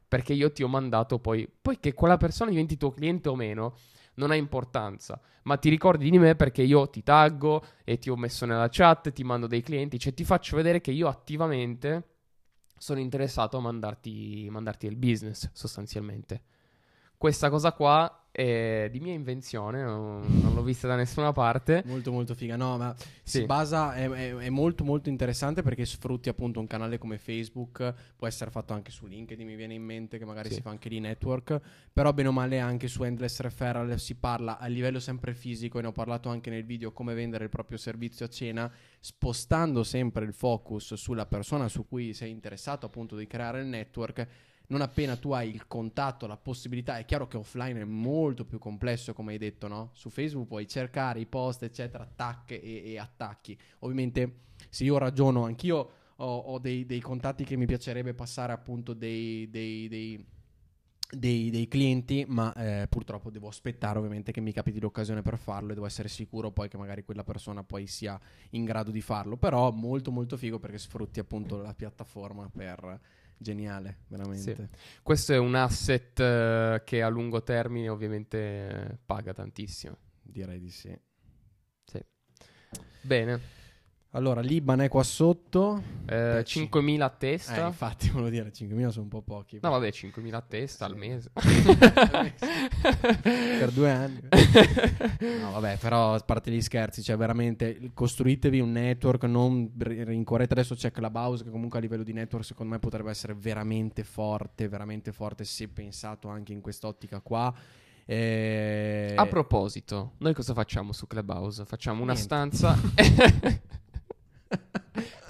Perché 0.08 0.32
io 0.32 0.54
ti 0.54 0.64
ho 0.64 0.70
mandato 0.70 1.20
poi, 1.20 1.50
poi 1.62 1.80
che 1.80 1.94
quella 1.94 2.16
persona 2.16 2.50
diventi 2.50 2.78
tuo 2.78 2.92
cliente 2.92 3.28
o 3.28 3.36
meno, 3.36 3.76
non 4.18 4.32
ha 4.32 4.36
importanza, 4.36 5.20
ma 5.44 5.58
ti 5.58 5.70
ricordi 5.70 6.10
di 6.10 6.18
me 6.18 6.36
perché 6.36 6.62
io 6.62 6.90
ti 6.90 7.04
taggo 7.04 7.64
e 7.84 7.98
ti 7.98 8.10
ho 8.10 8.16
messo 8.16 8.46
nella 8.46 8.70
chat, 8.70 9.12
ti 9.12 9.24
mando 9.24 9.48
dei 9.48 9.62
clienti, 9.62 10.00
cioè 10.00 10.14
ti 10.14 10.24
faccio 10.24 10.56
vedere 10.56 10.82
che 10.82 10.92
io 10.92 11.08
attivamente 11.08 12.16
sono 12.78 13.00
interessato 13.00 13.58
a 13.58 13.62
mandarti, 13.62 14.48
mandarti 14.50 14.86
il 14.86 14.96
business 14.96 15.50
sostanzialmente. 15.54 16.42
Questa 17.18 17.50
cosa 17.50 17.72
qua 17.74 18.27
è 18.38 18.88
di 18.92 19.00
mia 19.00 19.14
invenzione, 19.14 19.82
non, 19.82 20.22
non 20.44 20.54
l'ho 20.54 20.62
vista 20.62 20.88
da 20.88 20.96
nessuna 20.96 21.32
parte. 21.32 21.82
Molto 21.88 22.12
molto 22.12 22.36
figa, 22.36 22.56
no, 22.56 22.78
ma 22.78 22.94
Sì. 23.24 23.40
si 23.40 23.46
basa, 23.46 23.96
è, 23.96 24.08
è- 24.08 24.36
è 24.36 24.50
molto 24.50 24.84
molto 24.84 25.10
interessante 25.10 25.64
perché 25.64 25.84
sfrutti 25.86 26.30
appunto 26.30 26.60
un 26.60 26.68
canale 26.68 27.00
come 27.00 27.18
Facebook, 27.18 27.94
può 28.16 28.28
essere 28.28 28.52
fatto 28.52 28.74
anche 28.74 28.92
su 28.92 29.08
LinkedIn, 29.08 29.44
mi 29.44 29.56
viene 29.56 29.74
in 29.74 29.82
mente 29.82 30.20
che 30.20 30.26
magari 30.26 30.50
Sì. 30.50 30.56
si 30.56 30.62
fa 30.62 30.70
anche 30.70 30.88
di 30.88 31.00
network, 31.00 31.60
però 31.92 32.14
bene 32.14 32.28
o 32.28 32.32
male 32.32 32.60
anche 32.60 32.88
su 32.88 33.02
Endless 33.02 33.40
Referral 33.40 34.00
si 34.00 34.14
parla 34.14 34.60
a 34.60 34.68
livello 34.68 35.00
sempre 35.00 35.34
fisico 35.34 35.80
e 35.80 35.82
ne 35.82 35.88
ho 35.88 35.92
parlato 35.92 36.30
anche 36.30 36.52
nel 36.52 36.64
video 36.64 36.92
come 36.92 37.16
vendere 37.16 37.46
il 37.46 37.50
proprio 37.50 37.80
servizio 37.80 38.28
a 38.28 38.30
cena, 38.30 38.72
spostando 39.00 39.84
sempre 39.84 40.26
il 40.26 40.34
focus 40.34 40.94
sulla 40.94 41.26
persona 41.26 41.68
su 41.70 41.88
cui 41.88 42.14
sei 42.14 42.30
interessato 42.30 42.86
appunto 42.86 43.16
di 43.16 43.26
creare 43.26 43.62
il 43.62 43.66
network. 43.68 44.28
non 44.70 44.82
appena 44.82 45.16
tu 45.16 45.32
hai 45.32 45.48
il 45.50 45.66
contatto, 45.66 46.28
la 46.28 46.36
possibilità, 46.36 46.98
è 46.98 47.06
chiaro 47.06 47.26
che 47.26 47.38
offline 47.38 47.80
è 47.80 47.84
molto 47.86 48.27
più 48.34 48.60
complesso, 48.60 49.14
come 49.14 49.34
hai 49.34 49.38
detto, 49.38 49.68
no? 49.68 49.92
Su 49.94 50.10
Facebook 50.10 50.48
puoi 50.48 50.68
cercare 50.68 51.20
i 51.20 51.26
post, 51.26 51.64
eccetera, 51.64 52.06
tac 52.06 52.52
e, 52.52 52.84
e 52.86 53.00
attacchi. 53.00 53.58
Ovviamente, 53.80 54.42
se 54.70 54.84
io 54.84 54.98
ragiono, 54.98 55.46
anch'io 55.46 55.92
ho, 56.16 56.38
ho 56.38 56.60
dei, 56.60 56.86
dei, 56.86 57.00
contatti 57.00 57.44
che 57.44 57.56
mi 57.56 57.66
piacerebbe 57.66 58.14
passare 58.14 58.52
appunto 58.52 58.94
dei, 58.94 59.50
dei, 59.50 59.88
dei, 59.88 61.50
dei 61.50 61.68
clienti, 61.68 62.26
ma 62.28 62.54
eh, 62.54 62.88
purtroppo 62.88 63.30
devo 63.30 63.48
aspettare 63.48 63.98
ovviamente 63.98 64.32
che 64.32 64.42
mi 64.42 64.52
capiti 64.52 64.80
l'occasione 64.80 65.22
per 65.22 65.38
farlo 65.38 65.72
e 65.72 65.74
devo 65.74 65.86
essere 65.86 66.08
sicuro 66.08 66.52
poi 66.52 66.70
che 66.70 66.78
magari 66.78 67.04
quella 67.04 67.24
persona 67.24 67.64
poi 67.64 67.88
sia 67.88 68.20
in 68.52 68.66
grado 68.66 68.92
di 68.92 69.02
farlo. 69.02 69.38
Però 69.38 69.72
molto 69.72 70.12
molto 70.12 70.38
figo 70.38 70.60
perché 70.60 70.78
sfrutti 70.78 71.20
appunto 71.20 71.62
la 71.62 71.74
piattaforma 71.74 72.50
per 72.50 73.00
geniale, 73.38 74.00
veramente. 74.08 74.56
Sì. 74.56 75.02
Questo 75.02 75.34
è 75.34 75.38
un 75.38 75.56
asset 75.56 76.20
uh, 76.20 76.84
che 76.84 77.02
a 77.02 77.08
lungo 77.08 77.44
termine 77.44 77.90
ovviamente 77.90 78.90
uh, 78.92 78.98
paga 79.06 79.34
tantissimo. 79.34 79.98
Direi 80.22 80.60
di 80.60 80.70
sì. 80.70 80.98
Sì. 81.86 82.04
Bene. 83.02 83.40
Allora, 84.12 84.40
l'Iban 84.42 84.82
è 84.82 84.88
qua 84.88 85.04
sotto. 85.04 85.82
Eh, 86.06 86.44
5.000 86.46 87.02
a 87.02 87.10
testa. 87.10 87.64
Eh, 87.64 87.68
infatti, 87.68 88.10
volevo 88.16 88.30
dire, 88.30 88.52
5.000 88.52 88.88
sono 88.88 89.04
un 89.04 89.10
po' 89.10 89.22
pochi. 89.22 89.60
No, 89.62 89.70
vabbè, 89.72 89.90
5.000 89.90 90.34
a 90.34 90.42
testa 90.42 90.86
sì. 90.86 90.92
al 90.92 90.98
mese. 90.98 91.32
per 93.22 93.72
due 93.72 93.92
anni. 93.92 94.22
no, 95.42 95.52
vabbè, 95.52 95.78
però 95.78 96.14
a 96.16 96.20
parte 96.20 96.52
gli 96.52 96.62
scherzi, 96.62 97.04
cioè 97.04 97.18
veramente 97.18 97.92
costruitevi 97.94 98.60
un 98.62 98.72
network, 98.72 99.24
non 99.24 99.72
rincorrete 99.78 100.54
adesso 100.54 100.76
c'è 100.76 100.92
Clubhouse 100.92 101.44
che 101.44 101.50
comunque 101.50 101.80
a 101.80 101.82
livello 101.82 102.04
di 102.04 102.14
network 102.14 102.46
secondo 102.46 102.72
me 102.74 102.80
potrebbe 102.80 103.10
essere 103.10 103.34
veramente 103.34 104.04
forte, 104.04 104.68
veramente 104.70 105.12
forte 105.12 105.44
se 105.44 105.68
pensato 105.68 106.30
anche 106.30 106.54
in 106.54 106.62
quest'ottica 106.62 107.20
qua. 107.20 107.54
E... 108.10 109.14
A 109.18 109.26
proposito, 109.26 110.14
noi 110.20 110.34
cosa 110.34 110.54
facciamo 110.54 110.94
su 110.94 111.08
Clubhouse? 111.08 111.66
Facciamo 111.66 112.04
una 112.04 112.14
Niente. 112.14 112.24
stanza 112.24 112.80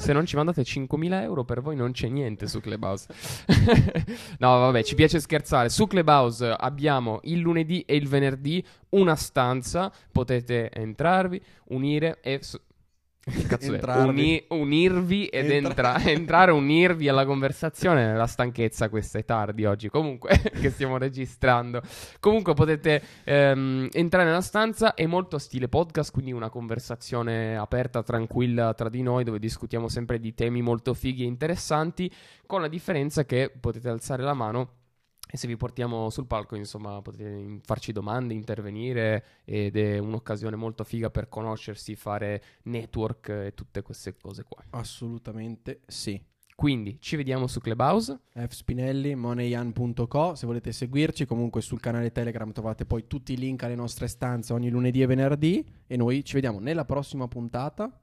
Se 0.08 0.14
non 0.14 0.26
ci 0.26 0.38
mandate 0.38 0.62
5.000 0.62 1.22
euro 1.24 1.44
per 1.44 1.62
voi 1.62 1.76
non 1.76 1.92
c'è 1.92 2.08
niente 2.08 2.48
su 2.48 2.62
Clubhouse. 2.62 3.08
no, 4.40 4.60
vabbè, 4.60 4.82
ci 4.82 4.96
piace 4.96 5.20
scherzare. 5.20 5.68
Su 5.68 5.86
Clubhouse 5.86 6.50
abbiamo 6.50 7.20
il 7.24 7.40
lunedì 7.40 7.82
e 7.82 7.98
il 7.98 8.08
venerdì 8.08 8.66
una 8.92 9.18
stanza, 9.18 9.92
potete 10.10 10.72
entrarvi, 10.72 11.42
unire 11.72 12.20
e 12.22 12.40
Cazzo 13.48 13.78
Uni- 14.06 14.46
unirvi 14.50 15.28
ed 15.28 15.52
entra- 15.52 15.96
entra- 15.96 16.02
entrare, 16.10 16.52
unirvi 16.52 17.10
alla 17.10 17.26
conversazione. 17.26 18.16
La 18.16 18.26
stanchezza, 18.26 18.90
questa 18.90 19.20
è 19.20 19.26
tardi 19.26 19.66
oggi. 19.66 19.90
Comunque, 19.90 20.40
che 20.60 20.70
stiamo 20.70 20.98
registrando. 20.98 21.82
Comunque, 22.20 22.54
potete 22.54 23.02
ehm, 23.26 23.90
entrare 23.92 24.26
nella 24.26 24.42
stanza. 24.42 24.94
È 24.94 25.06
molto 25.06 25.38
stile 25.38 25.68
podcast, 25.68 26.12
quindi 26.12 26.32
una 26.32 26.50
conversazione 26.50 27.58
aperta, 27.58 28.02
tranquilla 28.02 28.74
tra 28.74 28.90
di 28.90 29.02
noi, 29.02 29.24
dove 29.24 29.40
discutiamo 29.40 29.90
sempre 29.90 30.20
di 30.20 30.34
temi 30.34 30.62
molto 30.62 30.94
fighi 30.94 31.24
e 31.24 31.28
interessanti. 31.28 32.10
Con 32.46 32.62
la 32.62 32.70
differenza 32.70 33.26
che 33.26 33.52
potete 33.60 33.90
alzare 33.90 34.24
la 34.24 34.34
mano 34.34 34.72
e 35.30 35.38
se 35.38 35.48
vi 35.48 35.58
portiamo 35.58 36.10
sul 36.10 36.26
palco, 36.26 36.56
insomma, 36.56 37.02
potete 37.02 37.60
farci 37.64 37.92
domande, 37.92 38.34
intervenire 38.34 39.24
ed 39.44 39.76
è 39.76 39.98
un'occasione 39.98 40.56
molto 40.56 40.84
figa 40.84 41.10
per 41.10 41.28
conoscersi, 41.28 41.96
fare 41.96 42.42
network 42.64 43.30
e 43.30 43.54
tutte 43.54 43.82
queste 43.82 44.16
cose 44.16 44.44
qua. 44.48 44.64
Assolutamente 44.70 45.82
sì. 45.86 46.22
Quindi 46.56 46.98
ci 47.00 47.16
vediamo 47.18 47.46
su 47.46 47.60
Clubhouse. 47.60 48.20
fspinelli, 48.34 49.14
moneyyan.co. 49.14 50.34
Se 50.34 50.48
volete 50.48 50.72
seguirci, 50.72 51.28
comunque 51.28 51.62
sul 51.62 51.80
canale 51.80 52.12
Telegram 52.12 52.52
trovate 52.52 52.84
poi 52.84 53.06
tutti 53.06 53.34
i 53.34 53.38
link 53.38 53.62
alle 53.62 53.76
nostre 53.76 54.08
stanze 54.08 54.54
ogni 54.54 54.72
lunedì 54.72 55.04
e 55.04 55.06
venerdì. 55.06 55.64
E 55.86 55.98
noi 55.98 56.24
ci 56.26 56.34
vediamo 56.34 56.58
nella 56.58 56.84
prossima 56.84 57.28
puntata. 57.28 58.02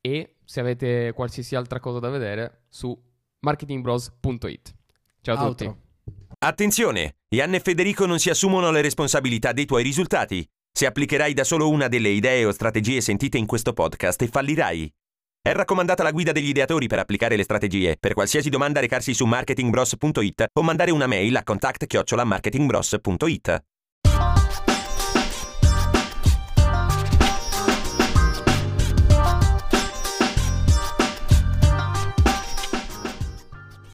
E 0.00 0.36
se 0.44 0.60
avete 0.60 1.12
qualsiasi 1.12 1.56
altra 1.56 1.80
cosa 1.80 1.98
da 1.98 2.10
vedere 2.10 2.66
su 2.68 2.96
marketingbros.it. 3.40 4.74
Ciao 5.20 5.34
a 5.36 5.44
Outro. 5.44 5.66
tutti. 5.66 5.87
Attenzione! 6.40 7.16
Ian 7.30 7.54
e 7.54 7.60
Federico 7.60 8.06
non 8.06 8.20
si 8.20 8.30
assumono 8.30 8.70
le 8.70 8.80
responsabilità 8.80 9.50
dei 9.50 9.64
tuoi 9.64 9.82
risultati. 9.82 10.48
Se 10.70 10.86
applicherai 10.86 11.34
da 11.34 11.42
solo 11.42 11.68
una 11.68 11.88
delle 11.88 12.10
idee 12.10 12.44
o 12.44 12.52
strategie 12.52 13.00
sentite 13.00 13.38
in 13.38 13.46
questo 13.46 13.72
podcast 13.72 14.24
fallirai. 14.24 14.88
È 15.42 15.52
raccomandata 15.52 16.04
la 16.04 16.12
guida 16.12 16.30
degli 16.30 16.50
ideatori 16.50 16.86
per 16.86 17.00
applicare 17.00 17.34
le 17.34 17.42
strategie. 17.42 17.96
Per 17.98 18.14
qualsiasi 18.14 18.50
domanda 18.50 18.78
recarsi 18.78 19.14
su 19.14 19.26
marketingbros.it 19.26 20.46
o 20.52 20.62
mandare 20.62 20.92
una 20.92 21.08
mail 21.08 21.34
a 21.34 21.42
contact-marketingbros.it. 21.42 23.64